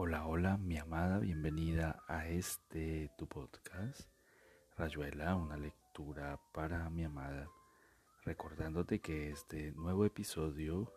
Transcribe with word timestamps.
Hola, 0.00 0.28
hola, 0.28 0.56
mi 0.58 0.78
amada, 0.78 1.18
bienvenida 1.18 2.04
a 2.06 2.28
este 2.28 3.10
tu 3.18 3.26
podcast, 3.26 4.02
Rayuela, 4.76 5.34
una 5.34 5.56
lectura 5.56 6.40
para 6.52 6.88
mi 6.88 7.02
amada, 7.02 7.50
recordándote 8.22 9.00
que 9.00 9.30
este 9.30 9.72
nuevo 9.72 10.04
episodio 10.04 10.92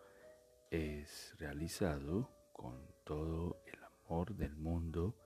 es 0.70 1.34
realizado 1.36 2.30
con 2.52 2.86
todo 3.02 3.60
el 3.66 3.80
amor 3.82 4.36
del 4.36 4.54
mundo 4.54 5.16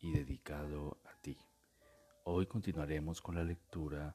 y 0.00 0.12
dedicado 0.12 0.98
a 1.06 1.16
ti. 1.22 1.38
Hoy 2.24 2.44
continuaremos 2.44 3.22
con 3.22 3.36
la 3.36 3.44
lectura 3.44 4.14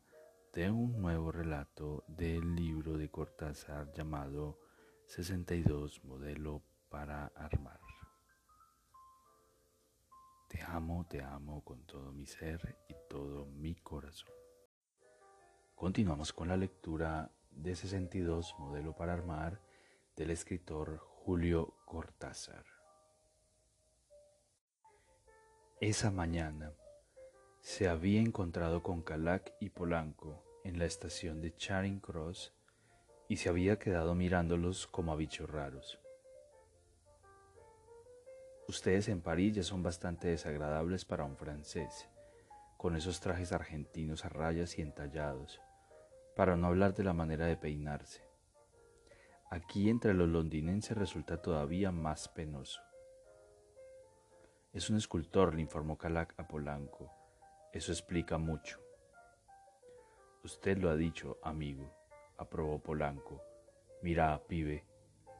de 0.53 0.69
un 0.69 1.01
nuevo 1.01 1.31
relato 1.31 2.03
del 2.07 2.55
libro 2.55 2.95
de 2.95 3.09
Cortázar 3.09 3.91
llamado 3.91 4.59
62 5.07 6.03
Modelo 6.03 6.61
para 6.91 7.25
Armar. 7.35 7.88
Te 10.49 10.63
amo, 10.63 11.05
te 11.07 11.21
amo 11.21 11.63
con 11.63 11.85
todo 11.85 12.11
mi 12.11 12.25
ser 12.25 12.75
y 12.87 12.95
todo 13.07 13.45
mi 13.45 13.75
corazón. 13.75 14.33
Continuamos 15.75 16.33
con 16.33 16.47
la 16.47 16.57
lectura 16.57 17.31
de 17.51 17.75
62 17.75 18.55
Modelo 18.57 18.95
para 18.95 19.13
Armar 19.13 19.61
del 20.15 20.31
escritor 20.31 20.97
Julio 20.97 21.75
Cortázar. 21.85 22.65
Esa 25.79 26.09
mañana 26.09 26.73
se 27.61 27.87
había 27.87 28.19
encontrado 28.19 28.81
con 28.81 29.03
Calac 29.03 29.53
y 29.59 29.69
Polanco 29.69 30.43
en 30.63 30.79
la 30.79 30.85
estación 30.85 31.41
de 31.41 31.55
Charing 31.55 31.99
Cross 31.99 32.55
y 33.27 33.37
se 33.37 33.49
había 33.49 33.77
quedado 33.77 34.15
mirándolos 34.15 34.87
como 34.87 35.13
a 35.13 35.15
bichos 35.15 35.47
raros. 35.47 35.99
Ustedes 38.69 39.09
en 39.09 39.19
París 39.19 39.55
ya 39.55 39.63
son 39.63 39.81
bastante 39.81 40.27
desagradables 40.27 41.03
para 41.03 41.23
un 41.23 41.35
francés, 41.35 42.07
con 42.77 42.95
esos 42.95 43.19
trajes 43.19 43.51
argentinos 43.51 44.25
a 44.25 44.29
rayas 44.29 44.77
y 44.77 44.83
entallados, 44.83 45.59
para 46.35 46.55
no 46.55 46.67
hablar 46.67 46.93
de 46.93 47.03
la 47.03 47.13
manera 47.13 47.47
de 47.47 47.57
peinarse. 47.57 48.21
Aquí 49.49 49.89
entre 49.89 50.13
los 50.13 50.29
londinenses 50.29 50.95
resulta 50.95 51.41
todavía 51.41 51.89
más 51.89 52.29
penoso. 52.29 52.79
Es 54.71 54.91
un 54.91 54.97
escultor, 54.97 55.55
le 55.55 55.61
informó 55.61 55.97
Calac 55.97 56.35
a 56.37 56.47
Polanco. 56.47 57.11
Eso 57.73 57.91
explica 57.91 58.37
mucho. 58.37 58.79
Usted 60.43 60.77
lo 60.77 60.91
ha 60.91 60.95
dicho, 60.95 61.39
amigo, 61.41 61.91
aprobó 62.37 62.77
Polanco. 62.77 63.41
Mira, 64.03 64.39
pibe, 64.47 64.85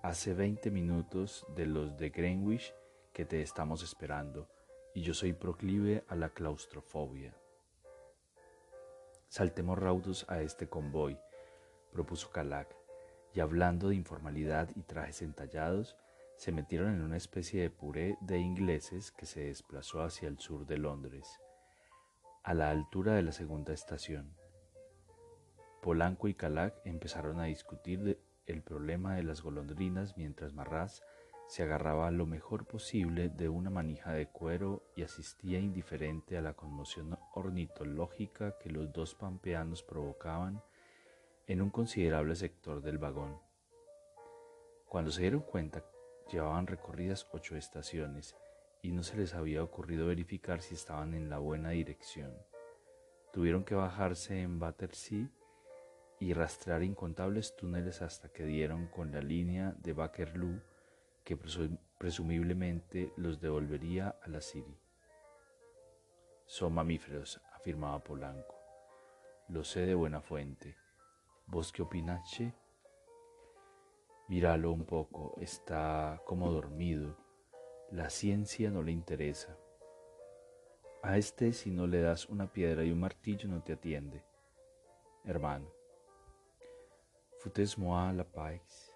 hace 0.02 0.34
veinte 0.34 0.72
minutos 0.72 1.46
de 1.56 1.68
los 1.68 1.96
de 1.96 2.10
Greenwich 2.10 2.74
que 3.14 3.26
te 3.26 3.42
estamos 3.42 3.84
esperando, 3.84 4.50
y 4.94 5.02
yo 5.02 5.14
soy 5.14 5.34
proclive 5.34 6.04
a 6.08 6.16
la 6.16 6.30
claustrofobia. 6.30 7.36
Saltemos 9.28 9.78
raudos 9.78 10.26
a 10.30 10.42
este 10.42 10.68
convoy, 10.68 11.18
propuso 11.92 12.32
Calac, 12.32 12.76
y 13.34 13.40
hablando 13.42 13.90
de 13.90 13.96
informalidad 13.96 14.70
y 14.76 14.82
trajes 14.82 15.22
entallados, 15.22 15.96
se 16.36 16.52
metieron 16.52 16.94
en 16.94 17.02
una 17.02 17.18
especie 17.18 17.62
de 17.62 17.70
puré 17.70 18.18
de 18.22 18.40
ingleses 18.40 19.12
que 19.12 19.26
se 19.26 19.42
desplazó 19.46 20.02
hacia 20.02 20.28
el 20.28 20.40
sur 20.40 20.66
de 20.66 20.78
Londres, 20.78 21.40
a 22.44 22.54
la 22.54 22.70
altura 22.70 23.14
de 23.14 23.24
la 23.24 23.34
segunda 23.34 23.74
estación. 23.74 24.36
Polanco 25.82 26.28
y 26.28 26.34
Calac 26.34 26.76
empezaron 26.86 27.40
a 27.40 27.46
discutir 27.46 28.20
el 28.46 28.64
problema 28.64 29.16
de 29.16 29.24
las 29.24 29.42
golondrinas 29.42 30.18
mientras 30.18 30.54
Marras 30.54 31.04
se 31.50 31.64
agarraba 31.64 32.12
lo 32.12 32.28
mejor 32.28 32.68
posible 32.68 33.30
de 33.30 33.50
una 33.50 33.72
manija 33.72 34.12
de 34.14 34.28
cuero 34.28 34.84
y 34.96 35.02
asistía 35.02 35.58
indiferente 35.58 36.38
a 36.38 36.42
la 36.42 36.54
conmoción 36.54 37.18
ornitológica 37.34 38.60
que 38.60 38.70
los 38.70 38.94
dos 38.94 39.16
pampeanos 39.16 39.82
provocaban 39.82 40.62
en 41.48 41.64
un 41.64 41.72
considerable 41.72 42.36
sector 42.36 42.84
del 42.84 43.00
vagón. 43.00 43.40
Cuando 44.86 45.10
se 45.10 45.22
dieron 45.22 45.42
cuenta, 45.42 45.84
llevaban 46.32 46.68
recorridas 46.68 47.28
ocho 47.32 47.56
estaciones 47.56 48.36
y 48.84 48.92
no 48.92 49.02
se 49.02 49.18
les 49.18 49.34
había 49.34 49.64
ocurrido 49.64 50.06
verificar 50.06 50.62
si 50.62 50.76
estaban 50.76 51.16
en 51.16 51.32
la 51.32 51.40
buena 51.40 51.72
dirección. 51.72 52.32
Tuvieron 53.34 53.64
que 53.64 53.74
bajarse 53.74 54.40
en 54.40 54.60
Battersea 54.60 55.28
y 56.20 56.34
rastrear 56.34 56.84
incontables 56.84 57.56
túneles 57.56 58.04
hasta 58.04 58.30
que 58.30 58.46
dieron 58.46 58.86
con 58.86 59.12
la 59.12 59.22
línea 59.22 59.74
de 59.80 59.94
Bakerloo 59.94 60.62
que 61.30 61.38
presumiblemente 62.00 63.14
los 63.16 63.40
devolvería 63.40 64.16
a 64.24 64.30
la 64.30 64.42
City. 64.42 64.76
Son 66.48 66.74
mamíferos, 66.74 67.40
afirmaba 67.54 68.04
Polanco. 68.04 68.56
Lo 69.48 69.64
sé 69.64 69.86
de 69.86 69.94
buena 69.94 70.22
fuente. 70.22 70.76
¿Vos 71.46 71.72
qué 71.72 71.84
opinache? 71.84 72.56
Míralo 74.28 74.72
un 74.72 74.86
poco, 74.86 75.36
está 75.40 76.20
como 76.26 76.52
dormido. 76.52 77.16
La 77.92 78.10
ciencia 78.10 78.72
no 78.72 78.82
le 78.82 78.92
interesa. 78.92 79.56
A 81.04 81.16
este 81.16 81.54
si 81.54 81.70
no 81.70 81.86
le 81.86 82.02
das 82.02 82.26
una 82.26 82.52
piedra 82.52 82.84
y 82.84 82.92
un 82.92 83.02
martillo 83.02 83.48
no 83.48 83.62
te 83.62 83.74
atiende. 83.74 84.26
Hermano. 85.26 85.72
Futes-moi 87.38 88.16
la 88.16 88.24
paix 88.24 88.89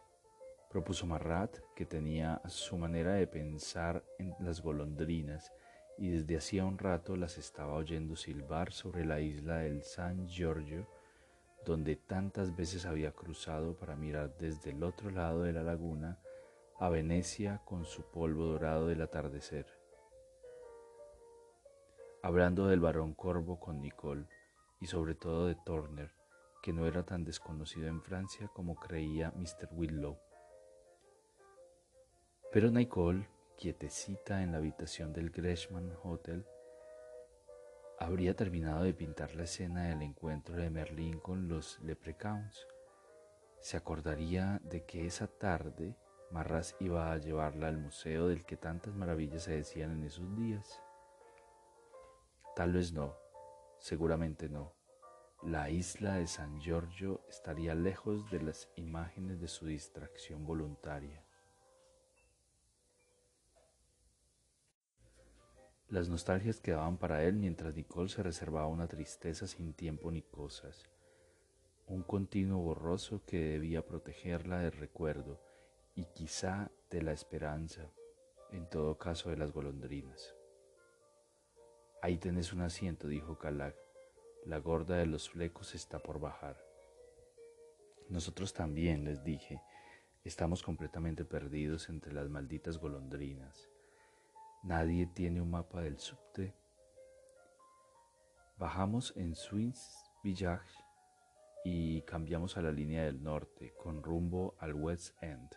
propuso 0.73 1.06
Marat, 1.06 1.56
que 1.75 1.85
tenía 1.85 2.41
su 2.47 2.79
manera 2.79 3.13
de 3.13 3.28
pensar 3.28 4.03
en 4.17 4.34
las 4.39 4.59
golondrinas 4.59 5.53
y 6.00 6.09
desde 6.09 6.35
hacía 6.35 6.66
un 6.66 6.79
rato 6.79 7.16
las 7.16 7.38
estaba 7.38 7.75
oyendo 7.75 8.16
silbar 8.16 8.72
sobre 8.73 9.06
la 9.06 9.19
isla 9.19 9.57
del 9.57 9.83
San 9.83 10.28
Giorgio, 10.28 10.88
donde 11.63 11.95
tantas 11.95 12.56
veces 12.56 12.88
había 12.88 13.12
cruzado 13.12 13.78
para 13.78 13.95
mirar 13.95 14.35
desde 14.39 14.72
el 14.72 14.81
otro 14.81 15.12
lado 15.12 15.44
de 15.44 15.53
la 15.53 15.62
laguna 15.62 16.19
a 16.79 16.89
Venecia 16.89 17.62
con 17.66 17.85
su 17.85 18.01
polvo 18.09 18.45
dorado 18.45 18.88
del 18.88 19.03
atardecer. 19.03 19.67
Hablando 22.23 22.66
del 22.66 22.79
barón 22.79 23.13
Corvo 23.13 23.59
con 23.59 23.79
Nicole 23.79 24.25
y 24.81 24.88
sobre 24.88 25.13
todo 25.13 25.45
de 25.45 25.53
Turner, 25.53 26.09
que 26.63 26.73
no 26.73 26.88
era 26.88 27.03
tan 27.03 27.23
desconocido 27.23 27.88
en 27.89 28.01
Francia 28.01 28.50
como 28.56 28.73
creía 28.73 29.31
Mr. 29.35 29.69
Whitlow. 29.72 30.17
Pero 32.53 32.69
Nicole, 32.69 33.28
quietecita 33.58 34.44
en 34.44 34.52
la 34.52 34.59
habitación 34.59 35.12
del 35.12 35.31
Gresham 35.31 35.90
Hotel, 36.03 36.46
habría 37.97 38.36
terminado 38.36 38.84
de 38.84 38.94
pintar 38.94 39.34
la 39.34 39.46
escena 39.46 39.86
del 39.86 40.03
encuentro 40.03 40.56
de 40.58 40.69
Merlín 40.69 41.19
con 41.19 41.47
los 41.47 41.80
Leprechauns. 41.80 42.68
Se 43.59 43.75
acordaría 43.75 44.62
de 44.66 44.86
que 44.86 45.08
esa 45.08 45.25
tarde 45.25 45.97
Marras 46.30 46.75
iba 46.80 47.12
a 47.12 47.18
llevarla 47.18 47.69
al 47.69 47.80
museo 47.80 48.28
del 48.28 48.46
que 48.46 48.56
tantas 48.56 48.94
maravillas 48.94 49.42
se 49.42 49.53
decían 49.53 49.90
en 49.90 50.03
esos 50.03 50.38
días. 50.38 50.80
Tal 52.56 52.74
vez 52.74 52.94
no, 52.94 53.16
seguramente 53.80 54.47
no. 54.47 54.75
La 55.42 55.72
isla 55.72 56.18
de 56.18 56.28
San 56.28 56.62
Giorgio 56.62 57.25
estaría 57.28 57.74
lejos 57.74 58.30
de 58.30 58.44
las 58.44 58.69
imágenes 58.75 59.42
de 59.42 59.47
su 59.47 59.66
distracción 59.66 60.46
voluntaria. 60.46 61.25
Las 65.94 66.09
nostalgias 66.09 66.59
quedaban 66.59 66.98
para 66.98 67.24
él 67.24 67.36
mientras 67.36 67.76
Nicole 67.76 68.09
se 68.09 68.24
reservaba 68.24 68.66
una 68.66 68.88
tristeza 68.88 69.46
sin 69.46 69.74
tiempo 69.74 70.09
ni 70.09 70.24
cosas, 70.24 70.90
un 71.86 72.02
continuo 72.02 72.64
borroso 72.64 73.22
que 73.28 73.38
debía 73.38 73.86
protegerla 73.86 74.58
del 74.58 74.72
recuerdo 74.72 75.40
y 75.94 76.06
quizá 76.06 76.72
de 76.90 77.04
la 77.04 77.14
esperanza, 77.14 77.92
en 78.50 78.68
todo 78.72 78.98
caso 78.98 79.30
de 79.30 79.38
las 79.38 79.52
golondrinas. 79.52 80.34
Ahí 82.01 82.18
tenés 82.18 82.54
un 82.54 82.62
asiento, 82.62 83.07
dijo 83.07 83.38
Calac. 83.38 83.75
La 84.46 84.57
gorda 84.57 84.98
de 84.98 85.06
los 85.06 85.30
flecos 85.30 85.75
está 85.75 86.00
por 86.00 86.19
bajar. 86.19 86.57
Nosotros 88.10 88.51
también, 88.51 89.04
les 89.04 89.24
dije, 89.24 89.62
estamos 90.24 90.63
completamente 90.63 91.24
perdidos 91.24 91.88
entre 91.88 92.13
las 92.13 92.30
malditas 92.30 92.80
golondrinas. 92.80 93.73
Nadie 94.63 95.07
tiene 95.07 95.42
un 95.42 95.51
mapa 95.51 95.81
del 95.81 96.00
subte. 96.00 96.56
Bajamos 98.57 99.12
en 99.18 99.36
Swins 99.36 100.10
Village 100.24 100.74
y 101.65 102.01
cambiamos 102.04 102.56
a 102.56 102.62
la 102.62 102.71
línea 102.71 103.04
del 103.04 103.21
norte 103.21 103.74
con 103.75 104.01
rumbo 104.01 104.56
al 104.60 104.74
West 104.74 105.21
End. 105.21 105.50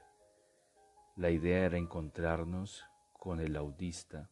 La 1.14 1.31
idea 1.31 1.67
era 1.67 1.79
encontrarnos 1.79 2.85
con 3.12 3.38
el 3.38 3.55
audista, 3.55 4.29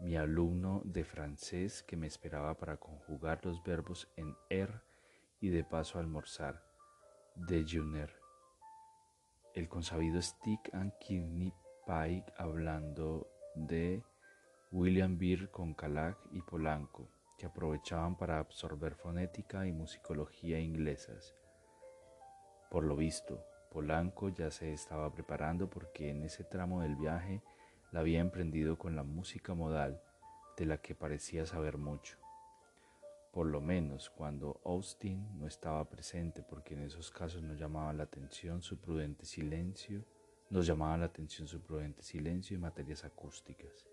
mi 0.00 0.16
alumno 0.16 0.80
de 0.86 1.04
francés 1.04 1.82
que 1.82 1.98
me 1.98 2.06
esperaba 2.06 2.56
para 2.56 2.78
conjugar 2.78 3.44
los 3.44 3.62
verbos 3.62 4.10
en 4.16 4.34
er 4.48 4.84
y 5.38 5.50
de 5.50 5.64
paso 5.64 5.98
almorzar, 5.98 6.64
de 7.34 7.62
Juner. 7.70 8.10
El 9.52 9.68
consabido 9.68 10.22
Stick 10.22 10.74
and 10.74 10.96
Kidney 10.98 11.52
Pie 11.86 12.24
hablando 12.38 13.26
de 13.66 14.02
William 14.70 15.18
Beer 15.18 15.50
con 15.50 15.74
Calac 15.74 16.18
y 16.30 16.40
Polanco, 16.42 17.08
que 17.36 17.46
aprovechaban 17.46 18.16
para 18.16 18.38
absorber 18.38 18.94
fonética 18.94 19.66
y 19.66 19.72
musicología 19.72 20.60
inglesas. 20.60 21.34
Por 22.70 22.84
lo 22.84 22.96
visto, 22.96 23.44
Polanco 23.70 24.28
ya 24.28 24.50
se 24.50 24.72
estaba 24.72 25.12
preparando 25.12 25.68
porque 25.68 26.10
en 26.10 26.22
ese 26.22 26.44
tramo 26.44 26.82
del 26.82 26.96
viaje 26.96 27.42
la 27.92 28.00
había 28.00 28.20
emprendido 28.20 28.78
con 28.78 28.94
la 28.94 29.02
música 29.02 29.54
modal, 29.54 30.02
de 30.56 30.66
la 30.66 30.78
que 30.78 30.94
parecía 30.94 31.46
saber 31.46 31.78
mucho. 31.78 32.18
Por 33.32 33.46
lo 33.46 33.60
menos 33.60 34.10
cuando 34.10 34.60
Austin 34.64 35.38
no 35.38 35.46
estaba 35.46 35.88
presente, 35.88 36.42
porque 36.42 36.74
en 36.74 36.82
esos 36.82 37.10
casos 37.10 37.42
nos 37.42 37.58
llamaba 37.58 37.92
la 37.92 38.04
atención 38.04 38.62
su 38.62 38.80
prudente 38.80 39.24
silencio, 39.24 40.04
nos 40.50 40.66
llamaba 40.66 40.96
la 40.96 41.06
atención 41.06 41.46
su 41.46 41.60
prudente 41.60 42.02
silencio 42.02 42.56
y 42.56 42.60
materias 42.60 43.04
acústicas. 43.04 43.86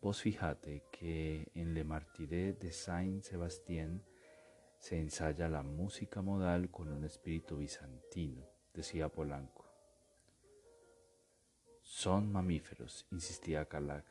Vos 0.00 0.22
fíjate 0.22 0.84
que 0.90 1.50
en 1.54 1.74
Le 1.74 1.84
Martiré 1.84 2.54
de 2.54 2.72
Saint-Sébastien 2.72 4.02
se 4.78 4.98
ensaya 4.98 5.48
la 5.48 5.62
música 5.62 6.22
modal 6.22 6.70
con 6.70 6.88
un 6.88 7.04
espíritu 7.04 7.58
bizantino, 7.58 8.46
decía 8.72 9.10
Polanco. 9.10 9.66
Son 11.82 12.32
mamíferos, 12.32 13.06
insistía 13.10 13.66
Calac, 13.66 14.06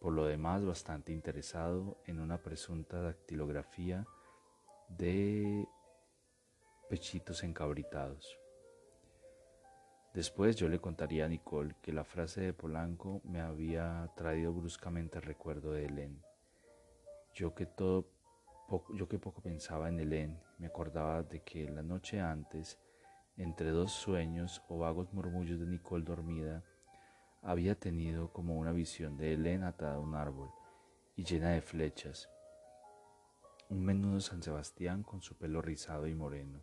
por 0.00 0.12
lo 0.12 0.26
demás 0.26 0.64
bastante 0.64 1.12
interesado 1.12 2.00
en 2.06 2.20
una 2.20 2.40
presunta 2.40 3.00
dactilografía 3.00 4.06
de 4.88 5.66
pechitos 6.88 7.42
encabritados. 7.42 8.41
Después 10.14 10.56
yo 10.56 10.68
le 10.68 10.78
contaría 10.78 11.24
a 11.24 11.28
Nicole 11.28 11.74
que 11.80 11.92
la 11.92 12.04
frase 12.04 12.42
de 12.42 12.52
Polanco 12.52 13.22
me 13.24 13.40
había 13.40 14.10
traído 14.14 14.52
bruscamente 14.52 15.18
el 15.18 15.24
recuerdo 15.24 15.72
de 15.72 15.86
Helen. 15.86 16.22
Yo 17.32 17.54
que 17.54 17.64
todo 17.64 18.10
yo 18.94 19.08
que 19.08 19.18
poco 19.18 19.42
pensaba 19.42 19.88
en 19.88 20.00
Helen, 20.00 20.40
me 20.58 20.66
acordaba 20.66 21.22
de 21.22 21.42
que 21.42 21.68
la 21.68 21.82
noche 21.82 22.20
antes, 22.20 22.78
entre 23.36 23.70
dos 23.70 23.92
sueños 23.92 24.62
o 24.68 24.78
vagos 24.78 25.12
murmullos 25.12 25.60
de 25.60 25.66
Nicole 25.66 26.04
dormida, 26.04 26.62
había 27.42 27.74
tenido 27.74 28.32
como 28.32 28.56
una 28.56 28.72
visión 28.72 29.16
de 29.16 29.32
Helen 29.32 29.64
atada 29.64 29.96
a 29.96 30.00
un 30.00 30.14
árbol 30.14 30.50
y 31.16 31.24
llena 31.24 31.50
de 31.50 31.60
flechas, 31.60 32.30
un 33.68 33.84
menudo 33.84 34.20
San 34.20 34.42
Sebastián 34.42 35.02
con 35.02 35.22
su 35.22 35.36
pelo 35.36 35.60
rizado 35.60 36.06
y 36.06 36.14
moreno, 36.14 36.60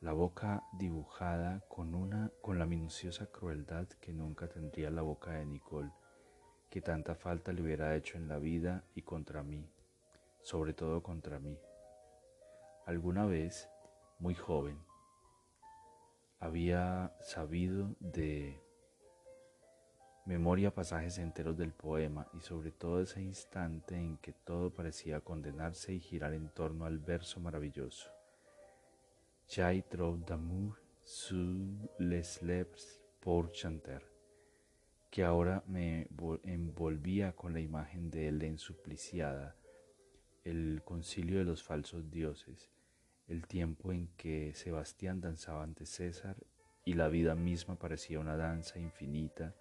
la 0.00 0.14
boca 0.14 0.64
dibujada 0.72 1.60
con 1.68 1.94
una 1.94 2.32
con 2.40 2.58
la 2.58 2.64
minuciosa 2.64 3.26
crueldad 3.26 3.86
que 4.00 4.14
nunca 4.14 4.48
tendría 4.48 4.90
la 4.90 5.02
boca 5.02 5.32
de 5.32 5.44
Nicole, 5.44 5.92
que 6.70 6.80
tanta 6.80 7.14
falta 7.14 7.52
le 7.52 7.60
hubiera 7.60 7.94
hecho 7.94 8.16
en 8.16 8.26
la 8.26 8.38
vida 8.38 8.82
y 8.94 9.02
contra 9.02 9.42
mí, 9.42 9.68
sobre 10.40 10.72
todo 10.72 11.02
contra 11.02 11.38
mí. 11.38 11.58
Alguna 12.86 13.26
vez, 13.26 13.68
muy 14.18 14.34
joven, 14.34 14.78
había 16.38 17.14
sabido 17.20 17.94
de 18.00 18.58
memoria 20.24 20.72
pasajes 20.72 21.18
enteros 21.18 21.58
del 21.58 21.74
poema 21.74 22.26
y 22.32 22.40
sobre 22.40 22.70
todo 22.70 23.02
ese 23.02 23.20
instante 23.20 23.96
en 23.96 24.16
que 24.16 24.32
todo 24.32 24.72
parecía 24.72 25.20
condenarse 25.20 25.92
y 25.92 26.00
girar 26.00 26.32
en 26.32 26.48
torno 26.48 26.86
al 26.86 26.98
verso 27.00 27.38
maravilloso. 27.38 28.19
J'ai 29.52 29.82
trop 29.82 30.16
d'amour 30.16 30.76
sous 31.02 31.76
les 31.98 32.38
pour 33.20 33.52
chanter, 33.52 33.98
que 35.10 35.24
ahora 35.24 35.64
me 35.66 36.06
envolvía 36.44 37.32
con 37.32 37.52
la 37.52 37.58
imagen 37.58 38.12
de 38.12 38.28
Helen 38.28 38.58
supliciada, 38.58 39.56
el 40.44 40.82
concilio 40.84 41.40
de 41.40 41.44
los 41.46 41.64
falsos 41.64 42.12
dioses, 42.12 42.70
el 43.26 43.48
tiempo 43.48 43.90
en 43.90 44.06
que 44.16 44.54
Sebastián 44.54 45.20
danzaba 45.20 45.64
ante 45.64 45.84
César 45.84 46.36
y 46.84 46.92
la 46.92 47.08
vida 47.08 47.34
misma 47.34 47.76
parecía 47.76 48.20
una 48.20 48.36
danza 48.36 48.78
infinita 48.78 49.56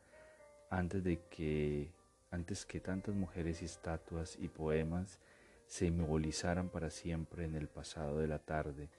antes 0.70 1.04
de 1.04 1.20
que 1.32 1.92
antes 2.30 2.64
que 2.64 2.80
tantas 2.80 3.16
mujeres 3.16 3.64
y 3.64 3.66
estatuas 3.66 4.38
y 4.40 4.50
poemas 4.50 5.20
se 5.66 5.88
inmovilizaran 5.88 6.70
para 6.70 6.92
siempre 6.92 7.46
en 7.46 7.56
el 7.56 7.68
pasado 7.68 8.20
de 8.20 8.28
la 8.28 8.38
tarde 8.38 8.92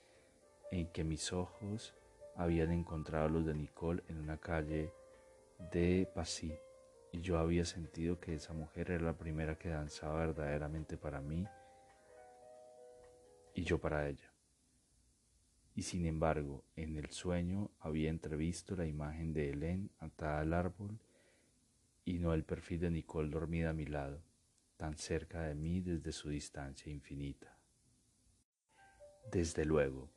en 0.71 0.89
que 0.89 1.05
mis 1.05 1.33
ojos 1.33 1.95
habían 2.37 2.71
encontrado 2.71 3.29
los 3.29 3.47
de 3.47 3.55
Nicole 3.55 4.03
en 4.09 4.19
una 4.19 4.39
calle 4.39 4.93
de 5.73 6.09
Passy 6.15 6.55
y 7.13 7.21
yo 7.21 7.39
había 7.39 7.65
sentido 7.65 8.21
que 8.21 8.35
esa 8.35 8.53
mujer 8.53 8.93
era 8.93 9.05
la 9.05 9.19
primera 9.19 9.59
que 9.59 9.69
danzaba 9.69 10.27
verdaderamente 10.27 10.97
para 10.97 11.21
mí 11.21 11.47
y 13.55 13.65
yo 13.65 13.79
para 13.79 14.09
ella. 14.09 14.33
Y 15.75 15.83
sin 15.83 16.07
embargo, 16.07 16.65
en 16.77 16.97
el 16.97 17.11
sueño 17.11 17.71
había 17.81 18.11
entrevisto 18.11 18.77
la 18.77 18.87
imagen 18.87 19.33
de 19.33 19.51
Helen 19.51 19.91
atada 19.99 20.41
al 20.41 20.53
árbol 20.53 20.99
y 22.05 22.19
no 22.19 22.33
el 22.33 22.45
perfil 22.45 22.81
de 22.81 22.91
Nicole 22.91 23.31
dormida 23.31 23.71
a 23.71 23.75
mi 23.75 23.87
lado, 23.87 24.23
tan 24.77 24.97
cerca 24.97 25.43
de 25.43 25.55
mí 25.55 25.81
desde 25.81 26.13
su 26.13 26.29
distancia 26.29 26.93
infinita. 26.93 27.57
Desde 29.31 29.65
luego, 29.65 30.11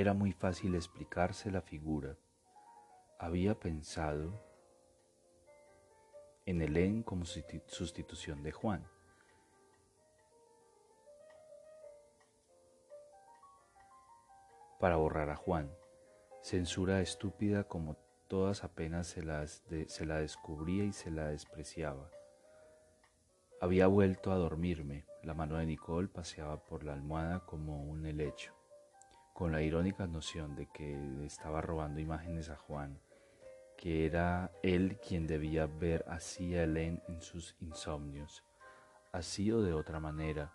era 0.00 0.12
muy 0.12 0.32
fácil 0.32 0.74
explicarse 0.74 1.50
la 1.50 1.62
figura. 1.62 2.18
Había 3.18 3.58
pensado 3.58 4.38
en 6.44 6.60
Helen 6.60 7.02
como 7.02 7.24
sustitución 7.24 8.42
de 8.42 8.52
Juan. 8.52 8.86
Para 14.78 14.96
borrar 14.96 15.30
a 15.30 15.36
Juan, 15.36 15.72
censura 16.42 17.00
estúpida 17.00 17.64
como 17.64 17.96
todas 18.28 18.64
apenas 18.64 19.06
se, 19.06 19.88
se 19.88 20.04
la 20.04 20.18
descubría 20.18 20.84
y 20.84 20.92
se 20.92 21.10
la 21.10 21.28
despreciaba. 21.28 22.10
Había 23.62 23.86
vuelto 23.86 24.30
a 24.30 24.36
dormirme, 24.36 25.06
la 25.22 25.32
mano 25.32 25.56
de 25.56 25.64
Nicole 25.64 26.08
paseaba 26.08 26.62
por 26.66 26.84
la 26.84 26.92
almohada 26.92 27.46
como 27.46 27.82
un 27.82 28.04
helecho, 28.04 28.52
con 29.36 29.52
la 29.52 29.60
irónica 29.60 30.06
noción 30.06 30.56
de 30.56 30.66
que 30.66 30.96
estaba 31.26 31.60
robando 31.60 32.00
imágenes 32.00 32.48
a 32.48 32.56
Juan, 32.56 32.98
que 33.76 34.06
era 34.06 34.50
él 34.62 34.98
quien 35.06 35.26
debía 35.26 35.66
ver 35.66 36.06
así 36.08 36.56
a 36.56 36.64
Helen 36.64 37.02
en 37.06 37.20
sus 37.20 37.54
insomnios, 37.60 38.42
así 39.12 39.52
o 39.52 39.60
de 39.60 39.74
otra 39.74 40.00
manera, 40.00 40.54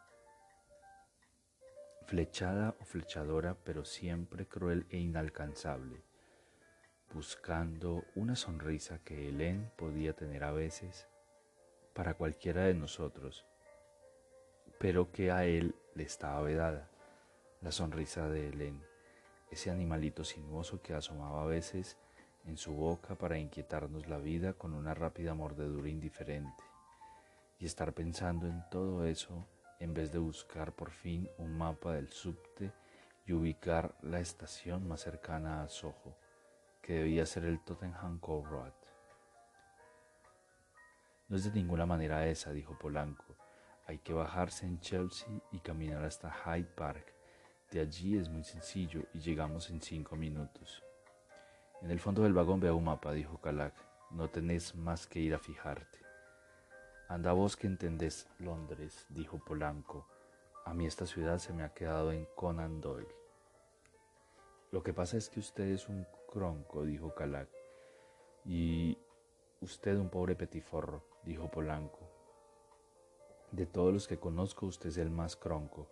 flechada 2.07 2.75
o 2.81 2.83
flechadora, 2.83 3.55
pero 3.63 3.85
siempre 3.85 4.47
cruel 4.47 4.87
e 4.89 4.97
inalcanzable 4.97 6.03
buscando 7.13 8.05
una 8.15 8.35
sonrisa 8.35 8.99
que 9.03 9.27
Helen 9.27 9.71
podía 9.75 10.13
tener 10.13 10.43
a 10.43 10.51
veces 10.51 11.07
para 11.93 12.13
cualquiera 12.13 12.63
de 12.63 12.73
nosotros, 12.73 13.45
pero 14.79 15.11
que 15.11 15.31
a 15.31 15.45
él 15.45 15.75
le 15.93 16.03
estaba 16.03 16.41
vedada, 16.41 16.90
la 17.61 17.71
sonrisa 17.71 18.27
de 18.27 18.49
Helen, 18.49 18.83
ese 19.49 19.69
animalito 19.69 20.23
sinuoso 20.23 20.81
que 20.81 20.93
asomaba 20.93 21.43
a 21.43 21.45
veces 21.45 21.97
en 22.45 22.57
su 22.57 22.73
boca 22.73 23.15
para 23.15 23.37
inquietarnos 23.37 24.07
la 24.07 24.17
vida 24.17 24.53
con 24.53 24.73
una 24.73 24.93
rápida 24.93 25.33
mordedura 25.35 25.87
indiferente, 25.87 26.63
y 27.59 27.65
estar 27.65 27.93
pensando 27.93 28.47
en 28.47 28.63
todo 28.71 29.05
eso 29.05 29.47
en 29.79 29.93
vez 29.93 30.11
de 30.11 30.17
buscar 30.17 30.73
por 30.73 30.89
fin 30.89 31.29
un 31.37 31.55
mapa 31.57 31.93
del 31.93 32.09
subte 32.09 32.71
y 33.25 33.33
ubicar 33.33 33.95
la 34.01 34.19
estación 34.19 34.87
más 34.87 35.01
cercana 35.01 35.63
a 35.63 35.69
Soho 35.69 36.17
que 36.81 36.93
debía 36.93 37.25
ser 37.27 37.45
el 37.45 37.59
Tottenham 37.59 38.19
Court 38.19 38.49
Road. 38.49 38.73
No 41.29 41.37
es 41.37 41.43
de 41.43 41.51
ninguna 41.51 41.85
manera 41.85 42.27
esa, 42.27 42.51
dijo 42.51 42.77
Polanco. 42.77 43.35
Hay 43.85 43.99
que 43.99 44.13
bajarse 44.13 44.65
en 44.65 44.79
Chelsea 44.79 45.29
y 45.51 45.59
caminar 45.59 46.03
hasta 46.03 46.31
Hyde 46.31 46.69
Park. 46.75 47.20
De 47.71 47.79
allí 47.79 48.17
es 48.17 48.27
muy 48.27 48.43
sencillo 48.43 49.03
y 49.13 49.19
llegamos 49.19 49.69
en 49.69 49.81
cinco 49.81 50.17
minutos. 50.17 50.83
En 51.81 51.89
el 51.89 52.01
fondo 52.01 52.23
del 52.23 52.33
vagón 52.33 52.59
veo 52.59 52.75
un 52.75 52.83
mapa, 52.83 53.13
dijo 53.13 53.39
Calac. 53.39 53.73
No 54.11 54.29
tenés 54.29 54.75
más 54.75 55.07
que 55.07 55.19
ir 55.19 55.33
a 55.33 55.39
fijarte. 55.39 55.99
Anda 57.07 57.31
vos 57.31 57.55
que 57.55 57.67
entendés 57.67 58.27
Londres, 58.39 59.05
dijo 59.07 59.39
Polanco. 59.39 60.05
A 60.65 60.73
mí 60.73 60.85
esta 60.85 61.05
ciudad 61.05 61.37
se 61.37 61.53
me 61.53 61.63
ha 61.63 61.73
quedado 61.73 62.11
en 62.11 62.27
Conan 62.35 62.81
Doyle. 62.81 63.15
Lo 64.71 64.83
que 64.83 64.91
pasa 64.91 65.15
es 65.15 65.29
que 65.29 65.39
usted 65.39 65.69
es 65.69 65.87
un 65.87 66.05
cronco, 66.29 66.83
dijo 66.83 67.15
Calac. 67.15 67.47
Y 68.43 68.97
usted 69.61 69.95
un 69.95 70.09
pobre 70.09 70.35
petiforro, 70.35 71.05
dijo 71.23 71.49
Polanco. 71.49 72.01
De 73.53 73.65
todos 73.65 73.93
los 73.93 74.09
que 74.09 74.17
conozco, 74.17 74.65
usted 74.65 74.89
es 74.89 74.97
el 74.97 75.09
más 75.09 75.37
cronco 75.37 75.87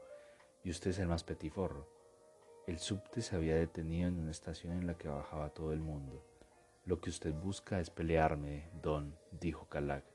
y 0.63 0.69
usted 0.69 0.91
es 0.91 0.99
el 0.99 1.07
más 1.07 1.23
petiforro. 1.23 1.87
El 2.67 2.79
subte 2.79 3.21
se 3.21 3.35
había 3.35 3.55
detenido 3.55 4.07
en 4.07 4.19
una 4.19 4.31
estación 4.31 4.73
en 4.73 4.87
la 4.87 4.97
que 4.97 5.07
bajaba 5.07 5.49
todo 5.49 5.73
el 5.73 5.81
mundo. 5.81 6.23
Lo 6.85 6.99
que 7.01 7.09
usted 7.09 7.33
busca 7.33 7.79
es 7.79 7.89
pelearme, 7.89 8.69
don, 8.81 9.17
dijo 9.31 9.67
Calac. 9.67 10.05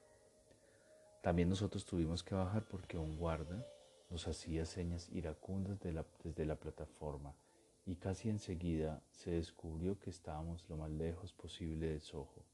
También 1.22 1.48
nosotros 1.48 1.84
tuvimos 1.84 2.22
que 2.22 2.34
bajar 2.34 2.64
porque 2.66 2.98
un 2.98 3.16
guarda 3.16 3.66
nos 4.10 4.28
hacía 4.28 4.66
señas 4.66 5.08
iracundas 5.10 5.78
desde 5.80 6.44
la 6.44 6.56
plataforma 6.56 7.34
y 7.86 7.96
casi 7.96 8.28
enseguida 8.28 9.02
se 9.10 9.32
descubrió 9.32 9.98
que 9.98 10.10
estábamos 10.10 10.68
lo 10.68 10.76
más 10.76 10.90
lejos 10.90 11.32
posible 11.32 11.88
de 11.88 12.00
Soho. 12.00 12.44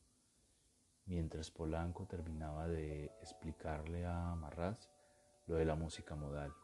Mientras 1.06 1.50
Polanco 1.50 2.06
terminaba 2.06 2.68
de 2.68 3.06
explicarle 3.20 4.06
a 4.06 4.34
Marraz 4.36 4.88
lo 5.46 5.56
de 5.56 5.64
la 5.64 5.74
música 5.74 6.14
modal. 6.14 6.54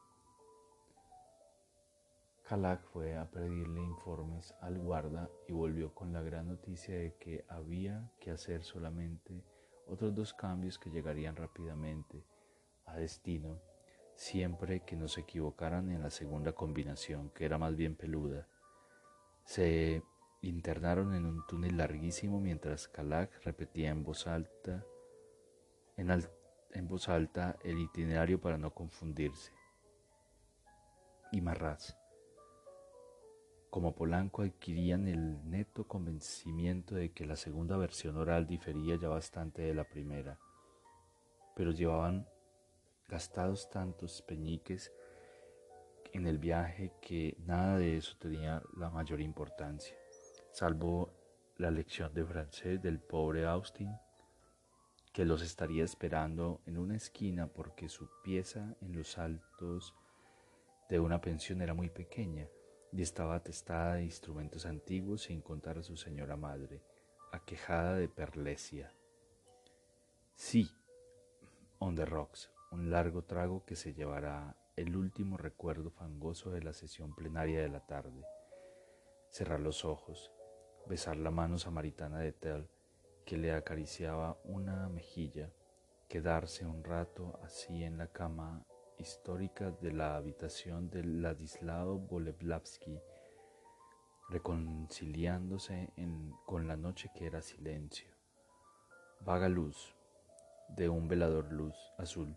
Calac 2.49 2.81
fue 2.93 3.17
a 3.17 3.29
pedirle 3.29 3.83
informes 3.83 4.55
al 4.61 4.79
guarda 4.79 5.29
y 5.49 5.53
volvió 5.53 5.93
con 5.93 6.13
la 6.13 6.23
gran 6.23 6.47
noticia 6.47 6.97
de 6.97 7.17
que 7.17 7.45
había 7.49 8.09
que 8.21 8.31
hacer 8.31 8.63
solamente 8.63 9.43
otros 9.89 10.15
dos 10.15 10.33
cambios 10.33 10.79
que 10.79 10.91
llegarían 10.91 11.35
rápidamente 11.35 12.25
a 12.85 12.99
destino, 12.99 13.61
siempre 14.15 14.85
que 14.85 14.95
no 14.95 15.09
se 15.09 15.23
equivocaran 15.23 15.91
en 15.91 16.05
la 16.05 16.11
segunda 16.11 16.53
combinación, 16.53 17.31
que 17.31 17.47
era 17.47 17.59
más 17.59 17.75
bien 17.75 17.97
peluda. 17.97 18.47
Se 19.45 20.05
internaron 20.41 21.15
en 21.15 21.27
un 21.27 21.45
túnel 21.49 21.77
larguísimo 21.77 22.39
mientras 22.39 22.87
Calac 22.87 23.43
repetía 23.43 23.91
en 23.91 24.05
voz 24.05 24.29
alta, 24.29 24.87
en, 25.97 26.13
en 26.71 26.87
voz 26.87 27.09
alta 27.09 27.57
el 27.65 27.81
itinerario 27.81 28.41
para 28.41 28.57
no 28.57 28.73
confundirse. 28.73 29.53
Y 31.33 31.41
Marraz 31.41 31.97
como 33.71 33.95
Polanco 33.95 34.43
adquirían 34.43 35.09
el 35.09 35.49
neto 35.51 35.87
convencimiento 35.87 36.95
de 36.95 37.13
que 37.13 37.27
la 37.27 37.37
segunda 37.37 37.77
versión 37.77 38.17
oral 38.17 38.47
difería 38.47 38.97
ya 38.97 39.09
bastante 39.09 39.63
de 39.63 39.75
la 39.75 39.85
primera, 39.85 40.39
pero 41.55 41.73
llevaban 41.73 42.27
gastados 43.09 43.69
tantos 43.71 44.23
peñiques 44.23 44.93
en 46.13 46.27
el 46.27 46.39
viaje 46.39 46.93
que 47.01 47.37
nada 47.45 47.79
de 47.79 47.97
eso 47.97 48.17
tenía 48.19 48.63
la 48.77 48.91
mayor 48.91 49.21
importancia, 49.21 49.97
salvo 50.53 51.13
la 51.59 51.71
lección 51.71 52.13
de 52.15 52.25
francés 52.25 52.83
del 52.83 53.01
pobre 53.01 53.47
Austin, 53.47 53.91
que 55.13 55.25
los 55.25 55.43
estaría 55.43 55.85
esperando 55.85 56.61
en 56.67 56.79
una 56.79 56.97
esquina 56.97 57.47
porque 57.49 57.89
su 57.89 58.09
pieza 58.23 58.77
en 58.81 58.93
los 58.93 59.19
altos 59.19 59.95
de 60.89 61.01
una 61.01 61.21
pensión 61.21 61.63
era 61.63 61.75
muy 61.75 61.89
pequeña 61.89 62.47
y 62.97 63.03
estaba 63.03 63.35
atestada 63.35 63.97
de 63.97 64.05
instrumentos 64.05 64.65
antiguos 64.65 65.25
sin 65.25 65.43
contar 65.43 65.77
a 65.77 65.83
su 65.83 65.99
señora 65.99 66.35
madre, 66.35 66.81
aquejada 67.31 67.95
de 67.95 68.09
perlesia. 68.09 68.91
Sí, 70.35 70.71
on 71.79 71.95
the 71.95 72.07
rocks, 72.07 72.51
un 72.73 72.91
largo 72.91 73.23
trago 73.23 73.67
que 73.67 73.77
se 73.77 73.93
llevará 73.93 74.57
el 74.77 74.97
último 74.97 75.37
recuerdo 75.37 75.91
fangoso 75.91 76.51
de 76.51 76.63
la 76.63 76.73
sesión 76.73 77.15
plenaria 77.15 77.61
de 77.61 77.69
la 77.69 77.81
tarde. 77.81 78.25
Cerrar 79.29 79.61
los 79.61 79.85
ojos, 79.85 80.33
besar 80.87 81.19
la 81.19 81.31
mano 81.31 81.59
samaritana 81.59 82.21
de 82.21 82.33
Tell 82.33 82.67
que 83.27 83.37
le 83.37 83.53
acariciaba 83.53 84.41
una 84.45 84.89
mejilla, 84.89 85.53
quedarse 86.09 86.65
un 86.65 86.83
rato 86.83 87.39
así 87.43 87.85
en 87.85 87.99
la 87.99 88.07
cama 88.07 88.65
histórica 88.99 89.71
de 89.71 89.93
la 89.93 90.17
habitación 90.17 90.91
de 90.91 91.05
Ladislao 91.05 91.99
Bolevlavsky, 91.99 93.01
reconciliándose 94.29 95.93
con 96.45 96.67
la 96.67 96.77
noche 96.77 97.11
que 97.15 97.27
era 97.27 97.43
silencio. 97.43 98.09
Vaga 99.21 99.49
luz 99.49 99.95
de 100.69 100.89
un 100.89 101.09
velador 101.09 101.53
luz 101.53 101.77
azul, 101.99 102.37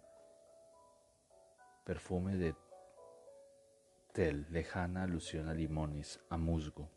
perfume 1.84 2.36
de 2.36 2.56
tel, 4.14 4.46
lejana 4.50 5.04
alusión 5.04 5.50
a 5.50 5.54
limones, 5.54 6.20
a 6.30 6.38
musgo. 6.38 6.90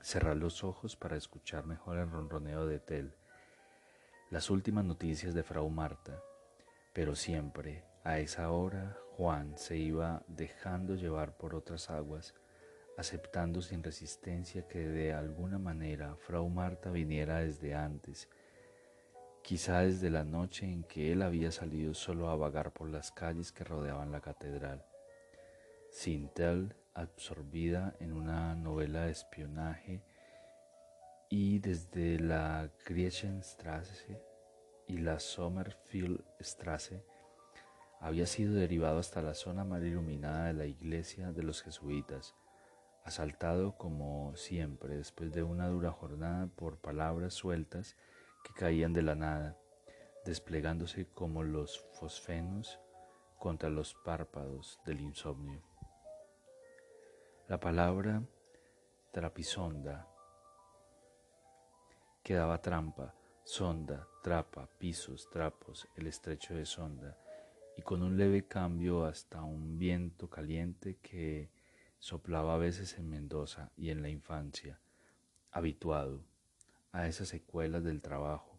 Cerrar 0.00 0.36
los 0.36 0.62
ojos 0.62 0.94
para 0.94 1.16
escuchar 1.16 1.66
mejor 1.66 1.98
el 1.98 2.10
ronroneo 2.10 2.66
de 2.66 2.78
tel, 2.78 3.16
las 4.30 4.50
últimas 4.50 4.84
noticias 4.84 5.34
de 5.34 5.42
Frau 5.42 5.68
Marta, 5.68 6.22
pero 6.92 7.16
siempre 7.16 7.84
a 8.06 8.20
esa 8.20 8.52
hora 8.52 8.96
Juan 9.16 9.58
se 9.58 9.76
iba 9.76 10.22
dejando 10.28 10.94
llevar 10.94 11.36
por 11.36 11.56
otras 11.56 11.90
aguas, 11.90 12.34
aceptando 12.96 13.60
sin 13.62 13.82
resistencia 13.82 14.68
que 14.68 14.86
de 14.86 15.12
alguna 15.12 15.58
manera 15.58 16.14
Frau 16.14 16.48
Marta 16.48 16.92
viniera 16.92 17.40
desde 17.40 17.74
antes, 17.74 18.28
quizá 19.42 19.80
desde 19.80 20.08
la 20.10 20.22
noche 20.22 20.66
en 20.66 20.84
que 20.84 21.10
él 21.10 21.20
había 21.20 21.50
salido 21.50 21.94
solo 21.94 22.28
a 22.28 22.36
vagar 22.36 22.72
por 22.72 22.88
las 22.88 23.10
calles 23.10 23.50
que 23.50 23.64
rodeaban 23.64 24.12
la 24.12 24.20
catedral. 24.20 24.86
Sintel, 25.90 26.76
absorbida 26.94 27.96
en 27.98 28.12
una 28.12 28.54
novela 28.54 29.06
de 29.06 29.10
espionaje, 29.10 30.00
y 31.28 31.58
desde 31.58 32.20
la 32.20 32.70
Griechenstrasse 32.84 34.22
y 34.86 34.98
la 34.98 35.18
Sommerfieldstrasse 35.18 37.02
había 38.06 38.26
sido 38.26 38.54
derivado 38.54 39.00
hasta 39.00 39.20
la 39.20 39.34
zona 39.34 39.64
más 39.64 39.82
iluminada 39.82 40.44
de 40.44 40.52
la 40.52 40.66
iglesia 40.66 41.32
de 41.32 41.42
los 41.42 41.60
jesuitas, 41.60 42.36
asaltado 43.02 43.76
como 43.76 44.36
siempre 44.36 44.96
después 44.96 45.32
de 45.32 45.42
una 45.42 45.66
dura 45.66 45.90
jornada 45.90 46.46
por 46.54 46.78
palabras 46.78 47.34
sueltas 47.34 47.96
que 48.44 48.54
caían 48.54 48.92
de 48.92 49.02
la 49.02 49.16
nada, 49.16 49.58
desplegándose 50.24 51.08
como 51.08 51.42
los 51.42 51.80
fosfenos 51.94 52.78
contra 53.40 53.70
los 53.70 53.94
párpados 53.94 54.78
del 54.86 55.00
insomnio. 55.00 55.60
La 57.48 57.58
palabra 57.58 58.22
trapisonda 59.10 60.06
quedaba 62.22 62.62
trampa, 62.62 63.16
sonda, 63.42 64.06
trapa, 64.22 64.68
pisos, 64.78 65.28
trapos, 65.28 65.88
el 65.96 66.06
estrecho 66.06 66.54
de 66.54 66.66
sonda, 66.66 67.18
y 67.76 67.82
con 67.82 68.02
un 68.02 68.16
leve 68.16 68.46
cambio 68.46 69.04
hasta 69.04 69.42
un 69.42 69.78
viento 69.78 70.28
caliente 70.28 70.96
que 70.96 71.50
soplaba 71.98 72.54
a 72.54 72.58
veces 72.58 72.98
en 72.98 73.08
Mendoza 73.08 73.70
y 73.76 73.90
en 73.90 74.02
la 74.02 74.08
infancia, 74.08 74.80
habituado 75.50 76.24
a 76.92 77.06
esas 77.06 77.28
secuelas 77.28 77.84
del 77.84 78.00
trabajo. 78.00 78.58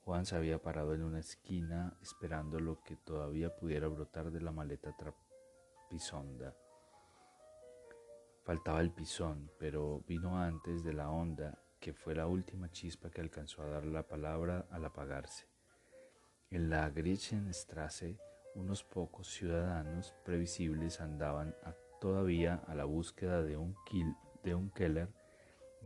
Juan 0.00 0.24
se 0.24 0.36
había 0.36 0.62
parado 0.62 0.94
en 0.94 1.02
una 1.02 1.18
esquina 1.18 1.96
esperando 2.00 2.60
lo 2.60 2.82
que 2.82 2.96
todavía 2.96 3.54
pudiera 3.54 3.88
brotar 3.88 4.30
de 4.30 4.40
la 4.40 4.52
maleta 4.52 4.96
trapisonda. 4.96 6.56
Faltaba 8.44 8.80
el 8.80 8.90
pisón, 8.90 9.50
pero 9.58 10.00
vino 10.08 10.38
antes 10.38 10.82
de 10.82 10.94
la 10.94 11.10
onda, 11.10 11.62
que 11.78 11.92
fue 11.92 12.14
la 12.14 12.26
última 12.26 12.70
chispa 12.70 13.10
que 13.10 13.20
alcanzó 13.20 13.62
a 13.62 13.66
dar 13.66 13.84
la 13.84 14.06
palabra 14.06 14.66
al 14.70 14.86
apagarse. 14.86 15.46
En 16.50 16.70
la 16.70 16.88
Griechenstrasse 16.88 18.18
unos 18.58 18.82
pocos 18.82 19.28
ciudadanos 19.28 20.14
previsibles 20.24 21.00
andaban 21.00 21.54
todavía 22.00 22.62
a 22.66 22.74
la 22.74 22.84
búsqueda 22.84 23.42
de 23.42 23.56
un, 23.56 23.76
de 24.42 24.54
un 24.54 24.70
Keller 24.70 25.08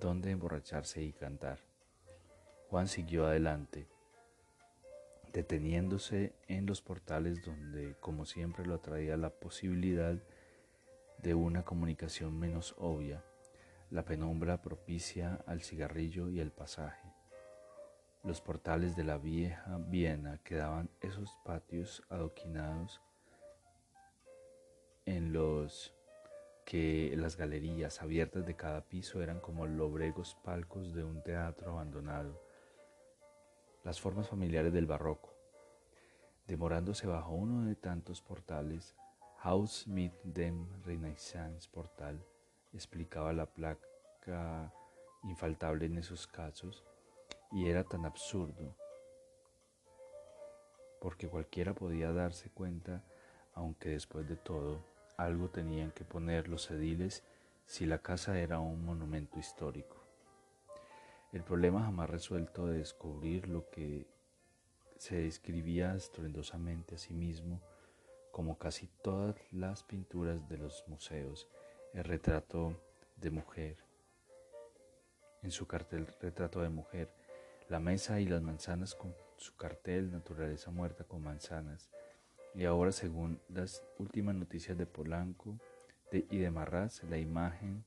donde 0.00 0.30
emborracharse 0.30 1.02
y 1.02 1.12
cantar. 1.12 1.58
Juan 2.70 2.88
siguió 2.88 3.26
adelante, 3.26 3.86
deteniéndose 5.32 6.34
en 6.48 6.64
los 6.64 6.80
portales 6.80 7.44
donde, 7.44 7.94
como 8.00 8.24
siempre, 8.24 8.64
lo 8.64 8.74
atraía 8.74 9.16
la 9.18 9.30
posibilidad 9.30 10.16
de 11.18 11.34
una 11.34 11.64
comunicación 11.64 12.38
menos 12.38 12.74
obvia, 12.78 13.22
la 13.90 14.04
penumbra 14.04 14.62
propicia 14.62 15.42
al 15.46 15.60
cigarrillo 15.60 16.30
y 16.30 16.40
el 16.40 16.50
pasaje 16.50 17.11
los 18.24 18.40
portales 18.40 18.94
de 18.94 19.04
la 19.04 19.18
vieja 19.18 19.78
Viena 19.88 20.38
quedaban 20.44 20.88
esos 21.00 21.36
patios 21.44 22.02
adoquinados 22.08 23.00
en 25.06 25.32
los 25.32 25.92
que 26.64 27.12
las 27.16 27.36
galerías 27.36 28.00
abiertas 28.00 28.46
de 28.46 28.54
cada 28.54 28.82
piso 28.82 29.22
eran 29.22 29.40
como 29.40 29.66
lobregos 29.66 30.36
palcos 30.44 30.94
de 30.94 31.02
un 31.02 31.22
teatro 31.22 31.72
abandonado, 31.72 32.40
las 33.82 34.00
formas 34.00 34.28
familiares 34.28 34.72
del 34.72 34.86
barroco. 34.86 35.34
Demorándose 36.46 37.06
bajo 37.06 37.32
uno 37.32 37.66
de 37.66 37.74
tantos 37.74 38.20
portales, 38.22 38.94
Haus 39.42 39.88
mit 39.88 40.12
dem 40.22 40.68
Renaissance 40.84 41.68
Portal 41.68 42.24
explicaba 42.72 43.32
la 43.32 43.46
placa 43.46 44.72
infaltable 45.24 45.86
en 45.86 45.98
esos 45.98 46.28
casos, 46.28 46.84
y 47.52 47.68
era 47.68 47.84
tan 47.84 48.06
absurdo, 48.06 48.74
porque 51.00 51.28
cualquiera 51.28 51.74
podía 51.74 52.12
darse 52.12 52.48
cuenta, 52.50 53.04
aunque 53.54 53.90
después 53.90 54.26
de 54.28 54.36
todo 54.36 54.84
algo 55.16 55.50
tenían 55.50 55.92
que 55.92 56.04
poner 56.04 56.48
los 56.48 56.70
ediles 56.70 57.22
si 57.66 57.86
la 57.86 57.98
casa 57.98 58.38
era 58.38 58.58
un 58.58 58.84
monumento 58.84 59.38
histórico. 59.38 59.96
el 61.32 61.42
problema 61.42 61.82
jamás 61.84 62.10
resuelto 62.10 62.66
de 62.66 62.78
descubrir 62.78 63.48
lo 63.48 63.70
que 63.70 64.06
se 64.98 65.16
describía 65.16 65.94
estruendosamente 65.94 66.96
a 66.96 66.98
sí 66.98 67.14
mismo, 67.14 67.60
como 68.30 68.58
casi 68.58 68.86
todas 69.02 69.36
las 69.50 69.82
pinturas 69.82 70.48
de 70.48 70.58
los 70.58 70.84
museos, 70.88 71.48
el 71.94 72.04
retrato 72.04 72.76
de 73.16 73.30
mujer. 73.30 73.76
En 75.42 75.50
su 75.50 75.66
cartel 75.66 76.06
retrato 76.20 76.60
de 76.60 76.68
mujer, 76.68 77.12
la 77.68 77.80
mesa 77.80 78.20
y 78.20 78.26
las 78.26 78.42
manzanas 78.42 78.94
con 78.94 79.14
su 79.36 79.56
cartel 79.56 80.10
Naturaleza 80.12 80.70
muerta 80.70 81.04
con 81.04 81.22
manzanas. 81.22 81.90
Y 82.54 82.64
ahora, 82.64 82.92
según 82.92 83.40
las 83.48 83.82
últimas 83.98 84.34
noticias 84.34 84.76
de 84.76 84.86
Polanco 84.86 85.58
y 86.12 86.38
de 86.38 86.50
Marras, 86.50 87.02
la 87.04 87.18
imagen 87.18 87.84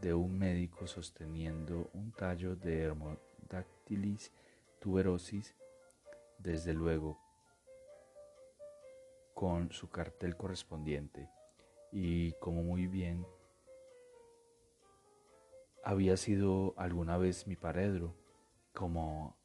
de 0.00 0.14
un 0.14 0.38
médico 0.38 0.86
sosteniendo 0.86 1.90
un 1.92 2.12
tallo 2.12 2.54
de 2.54 2.82
Hermodactylis 2.82 4.32
tuberosis, 4.78 5.56
desde 6.38 6.72
luego 6.72 7.18
con 9.34 9.72
su 9.72 9.90
cartel 9.90 10.36
correspondiente 10.36 11.28
y 11.90 12.32
como 12.34 12.62
muy 12.62 12.86
bien 12.86 13.26
había 15.84 16.16
sido 16.16 16.74
alguna 16.76 17.16
vez 17.18 17.46
mi 17.46 17.56
paredro, 17.56 18.14
como 18.78 19.36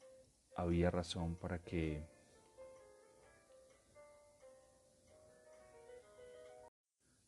había 0.54 0.92
razón 0.92 1.34
para 1.34 1.58
que 1.58 2.06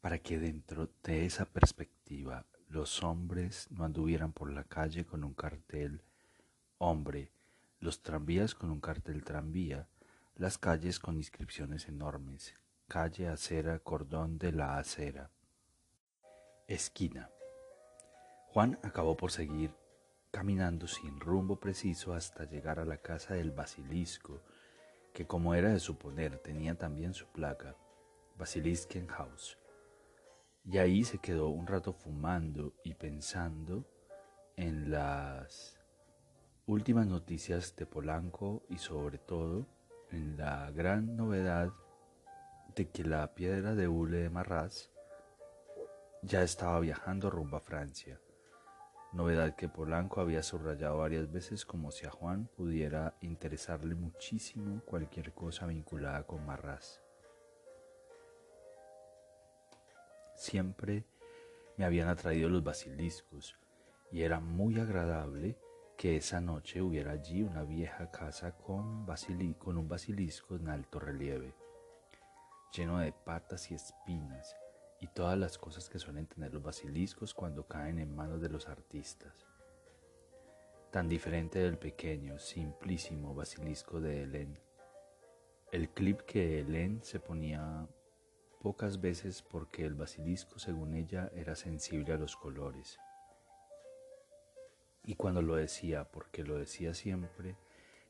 para 0.00 0.20
que 0.20 0.38
dentro 0.38 0.88
de 1.02 1.26
esa 1.26 1.46
perspectiva 1.46 2.46
los 2.68 3.02
hombres 3.02 3.68
no 3.72 3.84
anduvieran 3.84 4.32
por 4.32 4.52
la 4.52 4.62
calle 4.62 5.04
con 5.04 5.24
un 5.24 5.34
cartel 5.34 6.00
hombre, 6.78 7.32
los 7.80 8.04
tranvías 8.04 8.54
con 8.54 8.70
un 8.70 8.78
cartel 8.78 9.24
tranvía, 9.24 9.88
las 10.36 10.58
calles 10.58 11.00
con 11.00 11.16
inscripciones 11.16 11.88
enormes, 11.88 12.54
calle, 12.86 13.26
acera, 13.26 13.80
cordón 13.80 14.38
de 14.38 14.52
la 14.52 14.78
acera. 14.78 15.32
Esquina. 16.68 17.30
Juan 18.52 18.78
acabó 18.84 19.16
por 19.16 19.32
seguir 19.32 19.74
caminando 20.36 20.86
sin 20.86 21.18
rumbo 21.18 21.56
preciso 21.56 22.12
hasta 22.12 22.44
llegar 22.44 22.78
a 22.78 22.84
la 22.84 22.98
casa 22.98 23.32
del 23.32 23.52
basilisco, 23.52 24.42
que 25.14 25.26
como 25.26 25.54
era 25.54 25.70
de 25.70 25.80
suponer 25.80 26.38
tenía 26.40 26.74
también 26.76 27.14
su 27.14 27.26
placa, 27.28 27.74
Basilisken 28.36 29.06
House 29.06 29.56
y 30.68 30.76
ahí 30.76 31.04
se 31.04 31.18
quedó 31.18 31.48
un 31.48 31.66
rato 31.66 31.94
fumando 31.94 32.74
y 32.84 32.92
pensando 32.92 33.88
en 34.56 34.90
las 34.90 35.78
últimas 36.66 37.06
noticias 37.06 37.74
de 37.76 37.86
Polanco 37.86 38.64
y 38.68 38.76
sobre 38.76 39.16
todo 39.16 39.66
en 40.10 40.36
la 40.36 40.70
gran 40.72 41.16
novedad 41.16 41.72
de 42.74 42.90
que 42.90 43.04
la 43.04 43.34
piedra 43.34 43.74
de 43.74 43.88
hule 43.88 44.18
de 44.18 44.28
Marras 44.28 44.90
ya 46.20 46.42
estaba 46.42 46.78
viajando 46.80 47.30
rumbo 47.30 47.56
a 47.56 47.60
Francia. 47.60 48.20
Novedad 49.16 49.54
que 49.54 49.66
Polanco 49.66 50.20
había 50.20 50.42
subrayado 50.42 50.98
varias 50.98 51.32
veces 51.32 51.64
como 51.64 51.90
si 51.90 52.04
a 52.04 52.10
Juan 52.10 52.50
pudiera 52.54 53.16
interesarle 53.22 53.94
muchísimo 53.94 54.82
cualquier 54.84 55.32
cosa 55.32 55.64
vinculada 55.66 56.24
con 56.24 56.44
Marras. 56.44 57.00
Siempre 60.34 61.06
me 61.78 61.86
habían 61.86 62.08
atraído 62.08 62.50
los 62.50 62.62
basiliscos 62.62 63.56
y 64.12 64.20
era 64.20 64.38
muy 64.38 64.78
agradable 64.78 65.56
que 65.96 66.18
esa 66.18 66.42
noche 66.42 66.82
hubiera 66.82 67.12
allí 67.12 67.42
una 67.42 67.62
vieja 67.62 68.10
casa 68.10 68.54
con, 68.58 69.06
con 69.56 69.78
un 69.78 69.88
basilisco 69.88 70.56
en 70.56 70.68
alto 70.68 71.00
relieve, 71.00 71.54
lleno 72.70 72.98
de 72.98 73.12
patas 73.12 73.70
y 73.70 73.76
espinas 73.76 74.54
y 75.00 75.08
todas 75.08 75.38
las 75.38 75.58
cosas 75.58 75.88
que 75.88 75.98
suelen 75.98 76.26
tener 76.26 76.52
los 76.52 76.62
basiliscos 76.62 77.34
cuando 77.34 77.66
caen 77.66 77.98
en 77.98 78.14
manos 78.14 78.40
de 78.40 78.48
los 78.48 78.68
artistas. 78.68 79.46
Tan 80.90 81.08
diferente 81.08 81.58
del 81.58 81.78
pequeño, 81.78 82.38
simplísimo 82.38 83.34
basilisco 83.34 84.00
de 84.00 84.22
Helen. 84.22 84.58
El 85.72 85.90
clip 85.90 86.20
que 86.20 86.60
Helen 86.60 87.00
se 87.02 87.20
ponía 87.20 87.86
pocas 88.62 89.00
veces 89.00 89.42
porque 89.42 89.84
el 89.84 89.94
basilisco, 89.94 90.58
según 90.58 90.94
ella, 90.94 91.30
era 91.34 91.54
sensible 91.54 92.14
a 92.14 92.18
los 92.18 92.36
colores. 92.36 92.98
Y 95.04 95.14
cuando 95.14 95.42
lo 95.42 95.54
decía, 95.54 96.04
porque 96.04 96.42
lo 96.42 96.56
decía 96.56 96.94
siempre, 96.94 97.56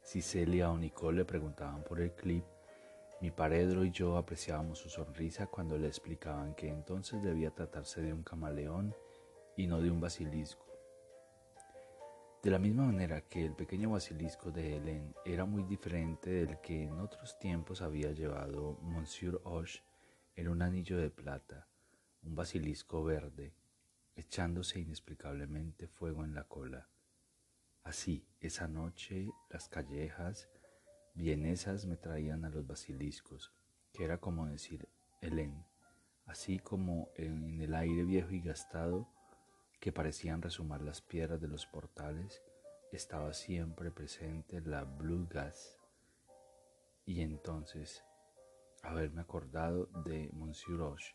si 0.03 0.23
Celia 0.23 0.71
o 0.71 0.79
Nicole 0.79 1.19
le 1.19 1.25
preguntaban 1.25 1.83
por 1.83 2.01
el 2.01 2.13
clip, 2.13 2.45
mi 3.21 3.31
paredro 3.31 3.85
y 3.85 3.91
yo 3.91 4.17
apreciábamos 4.17 4.79
su 4.79 4.91
sonrisa 4.91 5.47
cuando 5.47 5.79
le 5.79 5.87
explicaban 5.87 6.55
que 6.55 6.69
entonces 6.69 7.23
debía 7.23 7.51
tratarse 7.51 8.03
de 8.03 8.13
un 8.13 8.23
camaleón 8.23 8.95
y 9.57 9.67
no 9.67 9.81
de 9.81 9.91
un 9.91 10.01
basilisco. 10.01 10.67
De 12.43 12.51
la 12.51 12.59
misma 12.59 12.85
manera 12.85 13.23
que 13.23 13.45
el 13.45 13.55
pequeño 13.55 13.91
basilisco 13.91 14.51
de 14.51 14.77
Helen 14.77 15.15
era 15.25 15.47
muy 15.47 15.65
diferente 15.65 16.31
del 16.31 16.61
que 16.61 16.85
en 16.85 17.01
otros 17.01 17.39
tiempos 17.39 17.81
había 17.81 18.13
llevado 18.13 18.79
Monsieur 18.83 19.41
Hoche 19.45 19.83
era 20.35 20.51
un 20.51 20.61
anillo 20.61 20.99
de 20.99 21.11
plata, 21.11 21.67
un 22.23 22.35
basilisco 22.35 23.03
verde, 23.03 23.55
echándose 24.15 24.79
inexplicablemente 24.79 25.89
fuego 25.89 26.25
en 26.25 26.35
la 26.35 26.45
cola. 26.45 26.89
Así, 27.83 28.29
esa 28.41 28.69
noche, 28.69 29.31
las 29.49 29.69
callejas 29.69 30.49
vienesas 31.17 31.87
me 31.87 31.97
traían 31.97 32.45
a 32.45 32.51
los 32.51 32.67
basiliscos, 32.67 33.53
que 33.93 34.05
era 34.05 34.19
como 34.19 34.47
decir 34.47 34.89
Helen, 35.23 35.65
así 36.27 36.59
como 36.59 37.11
en 37.17 37.61
el 37.61 37.75
aire 37.75 38.05
viejo 38.05 38.31
y 38.31 38.41
gastado 38.41 39.09
que 39.81 39.93
parecían 39.93 40.43
resumar 40.43 40.83
las 40.83 41.01
piedras 41.01 41.41
de 41.41 41.49
los 41.49 41.67
portales, 41.67 42.43
estaba 42.93 43.33
siempre 43.33 43.91
presente 43.91 44.61
la 44.61 44.85
blue 44.85 45.27
gas. 45.29 45.79
Y 47.05 47.23
entonces 47.23 48.05
haberme 48.83 49.23
acordado 49.23 49.87
de 50.05 50.31
Monsieur 50.33 50.79
Roche 50.79 51.15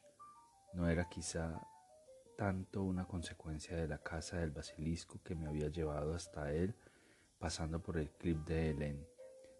no 0.73 0.89
era 0.89 1.07
quizá 1.09 1.61
tanto 2.37 2.81
una 2.81 3.05
consecuencia 3.05 3.77
de 3.77 3.87
la 3.87 3.99
casa 3.99 4.37
del 4.37 4.51
basilisco 4.51 5.21
que 5.23 5.35
me 5.35 5.47
había 5.47 5.67
llevado 5.67 6.15
hasta 6.15 6.51
él 6.51 6.75
pasando 7.39 7.81
por 7.81 7.97
el 7.97 8.09
clip 8.11 8.45
de 8.45 8.69
Helen, 8.69 9.07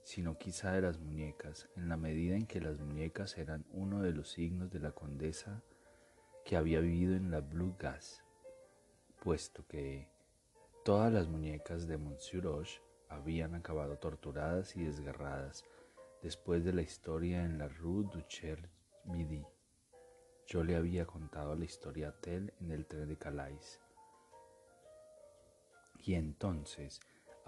sino 0.04 0.38
quizá 0.38 0.72
de 0.72 0.82
las 0.82 1.00
muñecas, 1.00 1.70
en 1.76 1.90
la 1.90 1.98
medida 1.98 2.36
en 2.36 2.48
que 2.48 2.62
las 2.62 2.80
muñecas 2.80 3.38
eran 3.38 3.66
uno 3.72 4.02
de 4.02 4.12
los 4.12 4.30
signos 4.30 4.72
de 4.72 4.80
la 4.80 4.92
condesa 4.92 5.62
que 6.46 6.58
había 6.58 6.80
vivido 6.80 7.16
en 7.16 7.32
la 7.32 7.42
Blue 7.42 7.76
Gas, 7.78 8.24
puesto 9.22 9.66
que 9.68 10.08
todas 10.84 11.14
las 11.14 11.28
muñecas 11.28 11.88
de 11.88 11.98
Monsieur 11.98 12.44
Roche 12.44 12.82
habían 13.10 13.56
acabado 13.56 13.98
torturadas 13.98 14.76
y 14.76 14.84
desgarradas 14.84 15.66
después 16.22 16.64
de 16.64 16.74
la 16.74 16.82
historia 16.82 17.44
en 17.44 17.58
la 17.58 17.68
Rue 17.68 18.06
du 18.06 18.22
Cher 18.28 18.70
Midi. 19.06 19.46
Yo 20.48 20.64
le 20.64 20.76
había 20.76 21.06
contado 21.06 21.56
la 21.56 21.66
historia 21.66 22.10
a 22.10 22.12
Tel 22.14 22.54
en 22.60 22.72
el 22.72 22.86
tren 22.86 23.08
de 23.08 23.18
Calais. 23.18 23.80
Y 26.00 26.16
entonces 26.16 27.00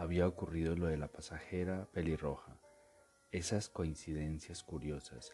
había 0.03 0.27
ocurrido 0.27 0.75
lo 0.75 0.87
de 0.87 0.97
la 0.97 1.07
pasajera 1.07 1.87
pelirroja, 1.91 2.57
esas 3.31 3.69
coincidencias 3.69 4.61
curiosas. 4.63 5.33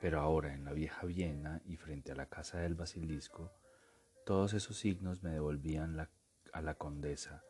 Pero 0.00 0.20
ahora 0.20 0.54
en 0.54 0.64
la 0.64 0.72
vieja 0.72 1.06
Viena 1.06 1.60
y 1.66 1.76
frente 1.76 2.12
a 2.12 2.14
la 2.14 2.26
casa 2.26 2.58
del 2.58 2.74
basilisco, 2.74 3.52
todos 4.24 4.54
esos 4.54 4.78
signos 4.78 5.22
me 5.22 5.30
devolvían 5.30 6.08
a 6.52 6.62
la 6.62 6.74
condesa, 6.74 7.42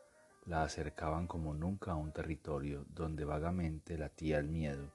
la 0.45 0.63
acercaban 0.63 1.27
como 1.27 1.53
nunca 1.53 1.91
a 1.91 1.95
un 1.95 2.11
territorio 2.11 2.85
donde 2.89 3.25
vagamente 3.25 3.97
latía 3.97 4.39
el 4.39 4.47
miedo 4.47 4.91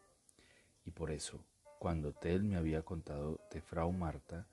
y 0.84 0.90
por 0.90 1.10
eso, 1.10 1.44
cuando 1.78 2.12
Tell 2.12 2.42
me 2.42 2.56
había 2.56 2.82
contado 2.82 3.40
de 3.50 3.60
Frau 3.60 3.92
Marta, 3.92 4.46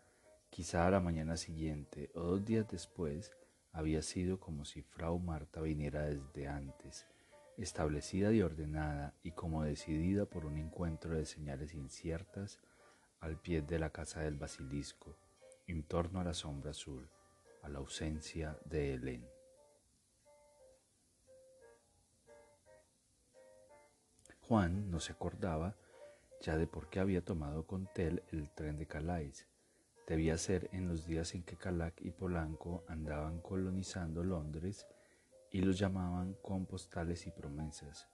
quizá 0.50 0.88
a 0.88 0.92
la 0.92 1.00
mañana 1.00 1.38
siguiente 1.38 2.10
o 2.14 2.22
dos 2.22 2.46
días 2.46 2.68
después, 2.70 3.32
había 3.74 4.02
sido 4.02 4.40
como 4.40 4.66
si 4.66 4.82
Frau 4.82 5.20
Marta 5.20 5.62
viniera 5.62 6.04
desde 6.04 6.48
antes, 6.48 7.08
establecida 7.58 8.32
y 8.32 8.42
ordenada 8.42 9.14
y 9.24 9.32
como 9.32 9.64
decidida 9.64 10.26
por 10.26 10.46
un 10.46 10.58
encuentro 10.58 11.16
de 11.16 11.26
señales 11.26 11.74
inciertas 11.74 12.60
al 13.20 13.38
pie 13.40 13.62
de 13.62 13.80
la 13.80 13.92
casa 13.92 14.22
del 14.22 14.36
basilisco, 14.36 15.16
en 15.68 15.84
torno 15.84 16.20
a 16.20 16.24
la 16.24 16.34
sombra 16.34 16.72
azul, 16.72 17.08
a 17.62 17.70
la 17.70 17.80
ausencia 17.80 18.58
de 18.66 18.94
Helen. 18.94 19.28
Juan 24.48 24.92
no 24.92 25.00
se 25.00 25.14
acordaba 25.14 25.76
ya 26.42 26.58
de 26.58 26.68
por 26.68 26.90
qué 26.90 27.00
había 27.00 27.24
tomado 27.24 27.66
con 27.66 27.88
Tell 27.94 28.24
el 28.32 28.50
tren 28.50 28.78
de 28.78 28.88
Calais. 28.88 29.48
Debía 30.08 30.38
ser 30.38 30.70
en 30.74 30.88
los 30.88 31.06
días 31.06 31.36
en 31.36 31.44
que 31.44 31.58
Calac 31.58 32.02
y 32.02 32.12
Polanco 32.12 32.84
andaban 32.88 33.40
colonizando 33.42 34.24
Londres 34.24 34.88
y 35.52 35.62
los 35.62 35.78
llamaban 35.78 36.34
con 36.42 36.66
postales 36.66 37.28
y 37.28 37.32
promesas. 37.32 38.08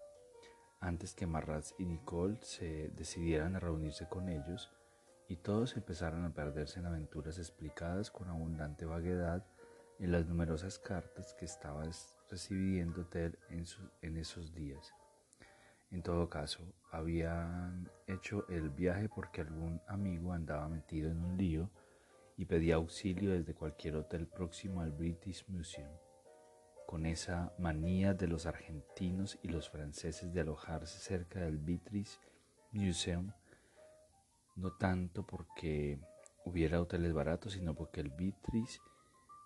Antes 0.80 1.16
que 1.16 1.26
Marraz 1.26 1.74
y 1.80 1.86
Nicole 1.86 2.38
se 2.42 2.90
decidieran 2.90 3.56
a 3.56 3.60
reunirse 3.60 4.08
con 4.08 4.30
ellos, 4.30 4.70
y 5.30 5.36
todos 5.38 5.76
empezaron 5.76 6.24
a 6.24 6.34
perderse 6.34 6.80
en 6.80 6.86
aventuras 6.86 7.38
explicadas 7.38 8.12
con 8.12 8.30
abundante 8.30 8.86
vaguedad 8.86 9.46
en 10.00 10.12
las 10.12 10.26
numerosas 10.26 10.80
cartas 10.80 11.34
que 11.34 11.46
estaba 11.46 11.84
recibiendo 12.30 13.06
Ted 13.06 13.34
en, 13.50 13.66
en 14.02 14.18
esos 14.18 14.54
días. 14.54 14.94
En 15.92 16.04
todo 16.04 16.30
caso, 16.30 16.64
habían 16.92 17.90
hecho 18.08 18.48
el 18.50 18.70
viaje 18.70 19.10
porque 19.10 19.42
algún 19.42 19.82
amigo 19.88 20.34
andaba 20.34 20.68
metido 20.68 21.10
en 21.10 21.24
un 21.24 21.38
lío 21.38 21.70
y 22.38 22.46
pedía 22.46 22.76
auxilio 22.76 23.32
desde 23.32 23.54
cualquier 23.54 23.96
hotel 23.96 24.28
próximo 24.28 24.82
al 24.82 24.92
British 24.92 25.46
Museum, 25.48 25.92
con 26.86 27.06
esa 27.06 27.54
manía 27.58 28.14
de 28.14 28.28
los 28.28 28.46
argentinos 28.46 29.40
y 29.42 29.48
los 29.48 29.70
franceses 29.70 30.34
de 30.34 30.42
alojarse 30.42 31.00
cerca 31.00 31.40
del 31.40 31.58
British 31.58 32.20
Museum 32.72 33.32
no 34.58 34.72
tanto 34.74 35.26
porque 35.26 36.00
hubiera 36.44 36.82
hoteles 36.82 37.14
baratos, 37.14 37.54
sino 37.54 37.76
porque 37.76 38.02
el 38.02 38.10
British, 38.10 38.82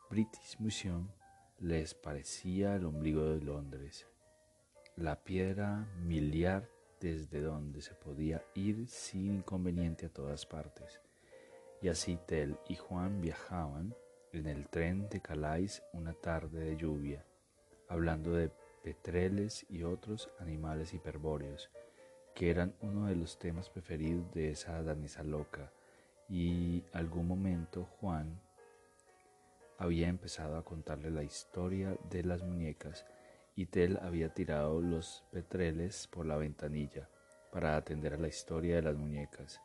British 0.10 0.58
Museum 0.60 1.10
les 1.60 1.94
parecía 1.94 2.76
el 2.76 2.86
ombligo 2.86 3.24
de 3.26 3.42
Londres, 3.42 4.08
la 5.02 5.16
piedra 5.24 5.88
miliar 6.04 6.70
desde 7.00 7.42
donde 7.42 7.82
se 7.82 7.96
podía 7.96 8.44
ir 8.54 8.88
sin 8.88 9.38
inconveniente 9.38 10.06
a 10.06 10.14
todas 10.14 10.46
partes. 10.46 11.02
Y 11.82 11.88
así 11.88 12.20
Tel 12.28 12.58
y 12.68 12.76
Juan 12.76 13.20
viajaban 13.20 13.96
en 14.32 14.46
el 14.46 14.68
tren 14.68 15.10
de 15.10 15.20
Calais 15.20 15.82
una 15.94 16.14
tarde 16.14 16.60
de 16.60 16.78
lluvia, 16.78 17.26
hablando 17.90 18.34
de 18.34 18.52
petreles 18.84 19.66
y 19.70 19.84
otros 19.84 20.30
animales 20.40 20.94
hiperbóreos 20.94 21.70
que 22.36 22.50
eran 22.50 22.76
uno 22.82 23.08
de 23.08 23.16
los 23.16 23.40
temas 23.40 23.70
preferidos 23.70 24.32
de 24.34 24.52
esa 24.52 24.82
danesa 24.84 25.24
loca, 25.24 25.72
y 26.30 26.84
algún 26.94 27.28
momento 27.28 27.86
Juan 28.00 28.40
había 29.78 30.08
empezado 30.08 30.58
a 30.58 30.64
contarle 30.64 31.10
la 31.10 31.24
historia 31.24 31.98
de 32.10 32.24
las 32.24 32.44
muñecas 32.44 33.06
y 33.56 33.66
Tel 33.66 33.98
había 34.02 34.34
tirado 34.34 34.82
los 34.82 35.24
petreles 35.32 36.08
por 36.08 36.26
la 36.26 36.38
ventanilla 36.38 37.10
para 37.52 37.76
atender 37.76 38.14
a 38.14 38.18
la 38.18 38.28
historia 38.28 38.76
de 38.76 38.82
las 38.82 38.96
muñecas 38.96 39.62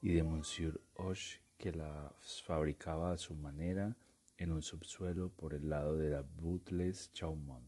y 0.00 0.14
de 0.14 0.22
Monsieur 0.22 0.80
Hoche 0.94 1.40
que 1.58 1.72
las 1.72 2.42
fabricaba 2.42 3.12
a 3.12 3.18
su 3.18 3.34
manera 3.34 3.96
en 4.38 4.52
un 4.52 4.62
subsuelo 4.62 5.30
por 5.30 5.54
el 5.54 5.68
lado 5.68 5.96
de 5.96 6.10
la 6.10 6.22
Boutles 6.22 7.12
Chaumont. 7.12 7.66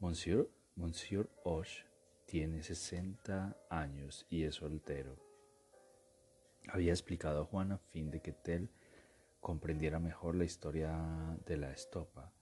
Monsieur, 0.00 0.48
Monsieur 0.74 1.28
Hoche 1.44 1.84
tiene 2.26 2.62
60 2.62 3.56
años 3.68 4.26
y 4.30 4.44
es 4.44 4.56
soltero. 4.56 5.16
Había 6.68 6.92
explicado 6.92 7.42
a 7.42 7.44
Juan 7.44 7.72
a 7.72 7.78
fin 7.78 8.10
de 8.10 8.20
que 8.20 8.32
Tel 8.32 8.70
comprendiera 9.40 9.98
mejor 9.98 10.34
la 10.34 10.44
historia 10.44 11.38
de 11.46 11.58
la 11.58 11.70
estopa, 11.70 12.32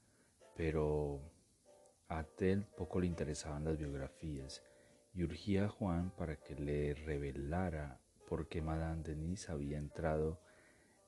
pero 0.55 1.21
a 2.07 2.23
Tel 2.23 2.65
poco 2.65 2.99
le 2.99 3.07
interesaban 3.07 3.63
las 3.63 3.77
biografías 3.77 4.63
y 5.13 5.23
urgía 5.23 5.65
a 5.65 5.69
Juan 5.69 6.11
para 6.11 6.37
que 6.37 6.55
le 6.55 6.93
revelara 6.93 7.99
por 8.27 8.47
qué 8.47 8.61
Madame 8.61 9.03
Denise 9.03 9.51
había 9.51 9.77
entrado 9.77 10.39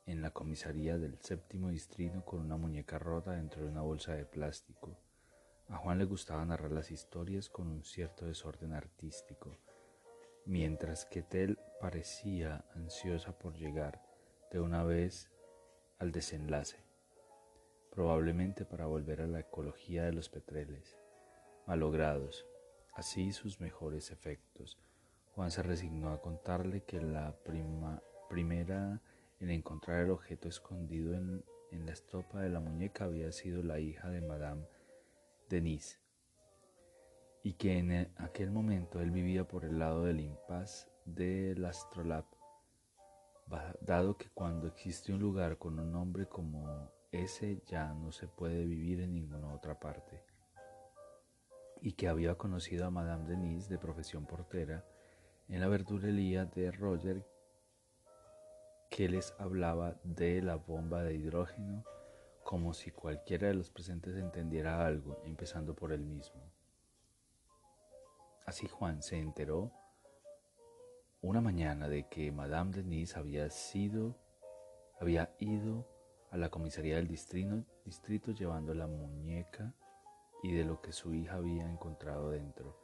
en 0.06 0.22
la 0.22 0.32
comisaría 0.32 0.98
del 0.98 1.20
séptimo 1.20 1.70
distrito 1.70 2.24
con 2.24 2.42
una 2.42 2.58
muñeca 2.58 3.00
rota 3.00 3.32
dentro 3.32 3.64
de 3.64 3.70
una 3.70 3.82
bolsa 3.82 4.14
de 4.14 4.26
plástico. 4.26 5.00
A 5.68 5.78
Juan 5.78 5.98
le 5.98 6.06
gustaba 6.06 6.46
narrar 6.46 6.72
las 6.72 6.92
historias 6.92 7.50
con 7.50 7.68
un 7.68 7.84
cierto 7.84 8.26
desorden 8.26 8.74
artístico, 8.74 9.58
mientras 10.46 11.06
que 11.06 11.24
Tel 11.24 11.58
parecía 11.82 12.66
ansiosa 12.76 13.38
por 13.40 13.56
llegar 13.56 14.04
de 14.52 14.60
una 14.60 14.84
vez 14.84 15.32
al 15.98 16.12
desenlace, 16.12 16.85
probablemente 17.96 18.66
para 18.66 18.88
volver 18.88 19.22
a 19.22 19.28
la 19.28 19.40
ecología 19.40 20.04
de 20.04 20.12
los 20.12 20.28
petreles, 20.28 20.98
malogrados, 21.66 22.46
así 22.94 23.32
sus 23.32 23.62
mejores 23.62 24.12
efectos. 24.12 24.78
Juan 25.34 25.50
se 25.50 25.64
resignó 25.64 26.12
a 26.12 26.22
contarle 26.22 26.84
que 26.84 27.02
la 27.02 27.34
primera 28.30 29.02
en 29.40 29.50
encontrar 29.50 30.02
el 30.02 30.12
objeto 30.12 30.50
escondido 30.50 31.14
en, 31.14 31.44
en 31.72 31.86
la 31.86 31.94
estopa 31.94 32.42
de 32.42 32.50
la 32.50 32.60
muñeca 32.60 33.06
había 33.06 33.32
sido 33.32 33.64
la 33.64 33.80
hija 33.80 34.10
de 34.10 34.20
Madame 34.20 34.66
Denise, 35.50 35.98
y 37.44 37.54
que 37.54 37.78
en 37.78 38.12
aquel 38.18 38.52
momento 38.52 39.00
él 39.00 39.12
vivía 39.12 39.48
por 39.48 39.64
el 39.64 39.80
lado 39.80 40.04
del 40.04 40.20
impas 40.20 40.90
del 41.06 41.64
astrolab, 41.64 42.26
dado 43.80 44.18
que 44.18 44.30
cuando 44.32 44.68
existe 44.68 45.14
un 45.14 45.20
lugar 45.22 45.58
con 45.58 45.80
un 45.80 45.94
nombre 45.94 46.28
como 46.28 46.92
ese 47.24 47.62
ya 47.68 47.94
no 47.94 48.12
se 48.12 48.28
puede 48.28 48.66
vivir 48.66 49.02
en 49.02 49.14
ninguna 49.14 49.54
otra 49.54 49.80
parte, 49.80 50.24
y 51.82 51.94
que 51.94 52.08
había 52.08 52.36
conocido 52.36 52.86
a 52.86 52.92
Madame 52.92 53.28
Denise 53.30 53.70
de 53.70 53.78
profesión 53.78 54.26
portera 54.26 54.86
en 55.48 55.60
la 55.60 55.68
verdurería 55.68 56.46
de 56.46 56.72
Roger 56.72 57.26
que 58.90 59.10
les 59.10 59.34
hablaba 59.40 60.00
de 60.04 60.42
la 60.42 60.56
bomba 60.56 61.04
de 61.04 61.16
hidrógeno 61.16 61.84
como 62.44 62.74
si 62.74 62.92
cualquiera 62.92 63.48
de 63.48 63.56
los 63.56 63.72
presentes 63.72 64.16
entendiera 64.16 64.86
algo, 64.86 65.20
empezando 65.26 65.76
por 65.76 65.92
él 65.92 66.06
mismo. 66.06 66.42
Así 68.46 68.68
Juan 68.68 69.02
se 69.02 69.18
enteró 69.18 69.72
una 71.22 71.42
mañana 71.42 71.90
de 71.90 72.08
que 72.08 72.32
Madame 72.32 72.72
Denise 72.72 73.18
había 73.18 73.50
sido, 73.50 74.16
había 75.00 75.36
ido 75.40 75.88
a 76.36 76.38
la 76.38 76.50
comisaría 76.50 76.98
del 76.98 77.08
distrito, 77.08 77.64
distrito 77.86 78.32
llevando 78.34 78.74
la 78.74 78.88
muñeca 78.88 79.74
y 80.44 80.52
de 80.52 80.66
lo 80.66 80.82
que 80.82 80.92
su 80.92 81.14
hija 81.14 81.36
había 81.36 81.64
encontrado 81.64 82.32
dentro, 82.32 82.78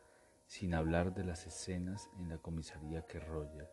sin 0.48 0.74
hablar 0.74 1.14
de 1.14 1.26
las 1.26 1.46
escenas 1.46 2.10
en 2.18 2.30
la 2.30 2.38
comisaría 2.38 3.06
que 3.06 3.20
Roger, 3.20 3.70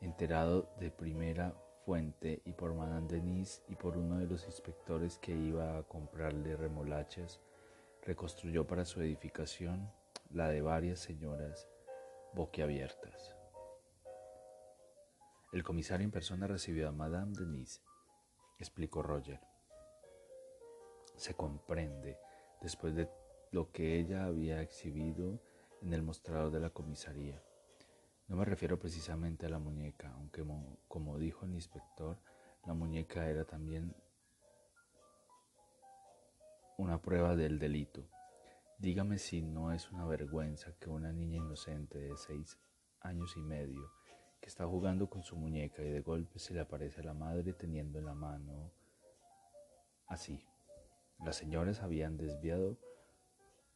enterado 0.00 0.74
de 0.80 0.90
primera 0.90 1.54
fuente 1.86 2.42
y 2.44 2.52
por 2.52 2.74
Madame 2.74 3.06
Denise 3.06 3.62
y 3.68 3.76
por 3.76 3.96
uno 3.96 4.18
de 4.18 4.26
los 4.26 4.44
inspectores 4.44 5.18
que 5.18 5.36
iba 5.36 5.78
a 5.78 5.84
comprarle 5.84 6.56
remolachas, 6.56 7.40
reconstruyó 8.02 8.66
para 8.66 8.84
su 8.84 9.00
edificación 9.00 9.88
la 10.32 10.48
de 10.48 10.62
varias 10.62 10.98
señoras 10.98 11.68
boquiabiertas. 12.34 13.36
El 15.52 15.62
comisario 15.62 16.04
en 16.04 16.10
persona 16.10 16.48
recibió 16.48 16.88
a 16.88 16.92
Madame 16.92 17.34
Denise, 17.38 17.80
explicó 18.58 19.02
Roger. 19.02 19.40
Se 21.16 21.34
comprende, 21.34 22.18
después 22.60 22.94
de 22.94 23.08
lo 23.50 23.70
que 23.70 23.98
ella 23.98 24.24
había 24.24 24.62
exhibido 24.62 25.40
en 25.80 25.92
el 25.92 26.02
mostrador 26.02 26.50
de 26.50 26.60
la 26.60 26.70
comisaría 26.70 27.42
no 28.26 28.36
me 28.36 28.44
refiero 28.46 28.78
precisamente 28.78 29.44
a 29.44 29.50
la 29.50 29.58
muñeca, 29.58 30.10
aunque 30.14 30.42
como 30.88 31.18
dijo 31.18 31.44
el 31.44 31.52
inspector, 31.52 32.18
la 32.64 32.72
muñeca 32.72 33.28
era 33.28 33.44
también 33.44 33.94
una 36.78 37.02
prueba 37.02 37.36
del 37.36 37.58
delito. 37.58 38.08
Dígame 38.78 39.18
si 39.18 39.42
no 39.42 39.72
es 39.72 39.90
una 39.90 40.06
vergüenza 40.06 40.72
que 40.80 40.88
una 40.88 41.12
niña 41.12 41.36
inocente 41.36 41.98
de 41.98 42.16
seis 42.16 42.58
años 43.00 43.36
y 43.36 43.42
medio, 43.42 43.92
que 44.44 44.50
está 44.50 44.66
jugando 44.66 45.08
con 45.08 45.22
su 45.22 45.36
muñeca 45.36 45.82
y 45.82 45.88
de 45.88 46.02
golpe 46.02 46.38
se 46.38 46.52
le 46.52 46.60
aparece 46.60 47.00
a 47.00 47.04
la 47.04 47.14
madre 47.14 47.54
teniendo 47.54 47.98
en 47.98 48.04
la 48.04 48.12
mano 48.12 48.70
así. 50.06 50.44
Las 51.24 51.36
señoras 51.36 51.80
habían 51.80 52.18
desviado 52.18 52.76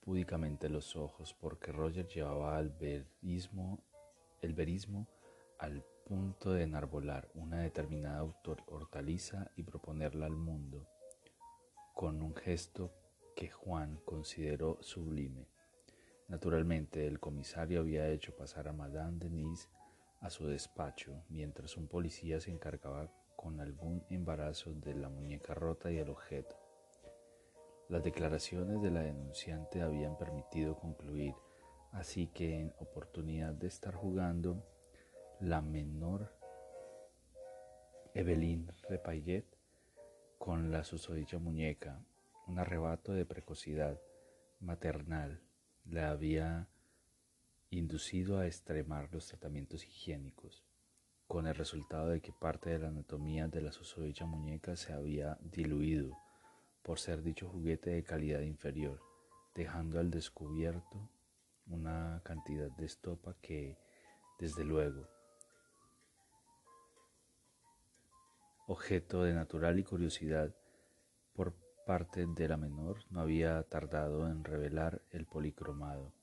púdicamente 0.03 0.69
los 0.69 0.95
ojos 0.95 1.33
porque 1.33 1.73
Roger 1.73 2.07
llevaba 2.07 2.59
al 2.59 2.69
verismo 2.69 3.83
el 4.43 4.53
verismo 4.53 5.09
al 5.59 5.83
punto 6.05 6.53
de 6.53 6.65
enarbolar 6.65 7.31
una 7.33 7.61
determinada 7.61 8.23
hortaliza 8.23 9.51
y 9.57 9.63
proponerla 9.63 10.27
al 10.27 10.37
mundo, 10.37 10.87
con 11.95 12.21
un 12.21 12.35
gesto 12.37 12.93
que 13.35 13.49
Juan 13.49 14.03
consideró 14.05 14.77
sublime. 14.83 15.49
Naturalmente, 16.29 17.07
el 17.07 17.21
comisario 17.21 17.81
había 17.81 18.07
hecho 18.11 18.37
pasar 18.37 18.69
a 18.69 18.75
Madame 18.75 19.17
Denise 19.19 19.67
a 20.21 20.31
su 20.31 20.47
despacho, 20.47 21.25
mientras 21.29 21.77
un 21.77 21.89
policía 21.89 22.41
se 22.41 22.51
encargaba 22.51 23.11
con 23.37 23.61
algún 23.61 24.05
embarazo 24.11 24.75
de 24.75 24.95
la 24.95 25.09
muñeca 25.09 25.55
rota 25.55 25.91
y 25.91 25.99
el 25.99 26.11
objeto. 26.11 26.57
Las 27.89 28.03
declaraciones 28.03 28.83
de 28.83 28.91
la 28.91 29.03
denunciante 29.03 29.81
habían 29.81 30.19
permitido 30.19 30.77
concluir 30.77 31.35
Así 31.93 32.27
que 32.29 32.61
en 32.61 32.75
oportunidad 32.79 33.55
de 33.55 33.67
estar 33.67 33.95
jugando, 33.95 34.65
la 35.41 35.63
menor 35.63 36.33
Evelyn 38.15 38.71
Repayet 38.89 39.47
con 40.39 40.71
la 40.71 40.85
susodicha 40.85 41.39
muñeca, 41.39 42.03
un 42.47 42.59
arrebato 42.59 43.13
de 43.13 43.25
precocidad 43.25 44.01
maternal 44.61 45.41
le 45.85 46.03
había 46.03 46.69
inducido 47.71 48.39
a 48.39 48.47
extremar 48.47 49.09
los 49.13 49.27
tratamientos 49.27 49.85
higiénicos, 49.85 50.65
con 51.27 51.47
el 51.47 51.55
resultado 51.55 52.09
de 52.09 52.21
que 52.21 52.33
parte 52.33 52.71
de 52.71 52.79
la 52.79 52.89
anatomía 52.89 53.49
de 53.49 53.61
la 53.61 53.73
susodicha 53.73 54.25
muñeca 54.25 54.77
se 54.77 54.93
había 54.93 55.39
diluido 55.43 56.17
por 56.83 56.99
ser 56.99 57.23
dicho 57.23 57.49
juguete 57.49 57.91
de 57.91 58.03
calidad 58.03 58.41
inferior, 58.41 59.03
dejando 59.55 60.01
al 60.01 60.11
descubierto 60.11 61.11
una 61.67 62.23
cantidad 62.25 62.71
de 62.71 62.87
estopa 62.87 63.37
que, 63.43 63.77
desde 64.39 64.65
luego, 64.65 65.07
objeto 68.67 69.23
de 69.23 69.35
natural 69.35 69.79
y 69.79 69.85
curiosidad 69.85 70.55
por 71.35 71.55
parte 71.87 72.27
de 72.27 72.49
la 72.49 72.57
menor, 72.57 73.05
no 73.11 73.21
había 73.21 73.63
tardado 73.65 74.29
en 74.29 74.45
revelar 74.45 75.03
el 75.11 75.27
policromado, 75.27 76.15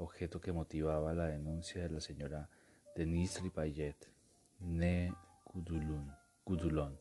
objeto 0.00 0.40
que 0.40 0.52
motivaba 0.52 1.12
la 1.12 1.26
denuncia 1.26 1.82
de 1.82 1.90
la 1.90 2.00
señora 2.00 2.48
Denise 2.96 3.40
Ripayet, 3.40 4.10
ne 4.60 5.14
Gudulon, 6.44 6.98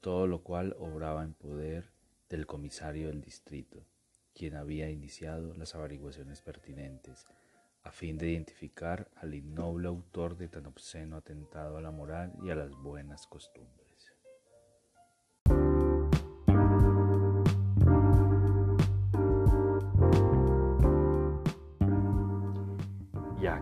todo 0.00 0.26
lo 0.26 0.42
cual 0.42 0.74
obraba 0.78 1.22
en 1.22 1.34
poder 1.34 1.90
del 2.28 2.46
comisario 2.46 3.08
del 3.08 3.20
distrito, 3.20 3.84
quien 4.34 4.56
había 4.56 4.90
iniciado 4.90 5.54
las 5.54 5.74
averiguaciones 5.74 6.40
pertinentes 6.40 7.26
a 7.84 7.90
fin 7.90 8.16
de 8.16 8.30
identificar 8.30 9.10
al 9.16 9.34
innoble 9.34 9.88
autor 9.88 10.36
de 10.36 10.48
tan 10.48 10.66
obsceno 10.66 11.16
atentado 11.16 11.76
a 11.76 11.82
la 11.82 11.90
moral 11.90 12.32
y 12.42 12.50
a 12.50 12.54
las 12.54 12.70
buenas 12.70 13.26
costumbres. 13.26 13.81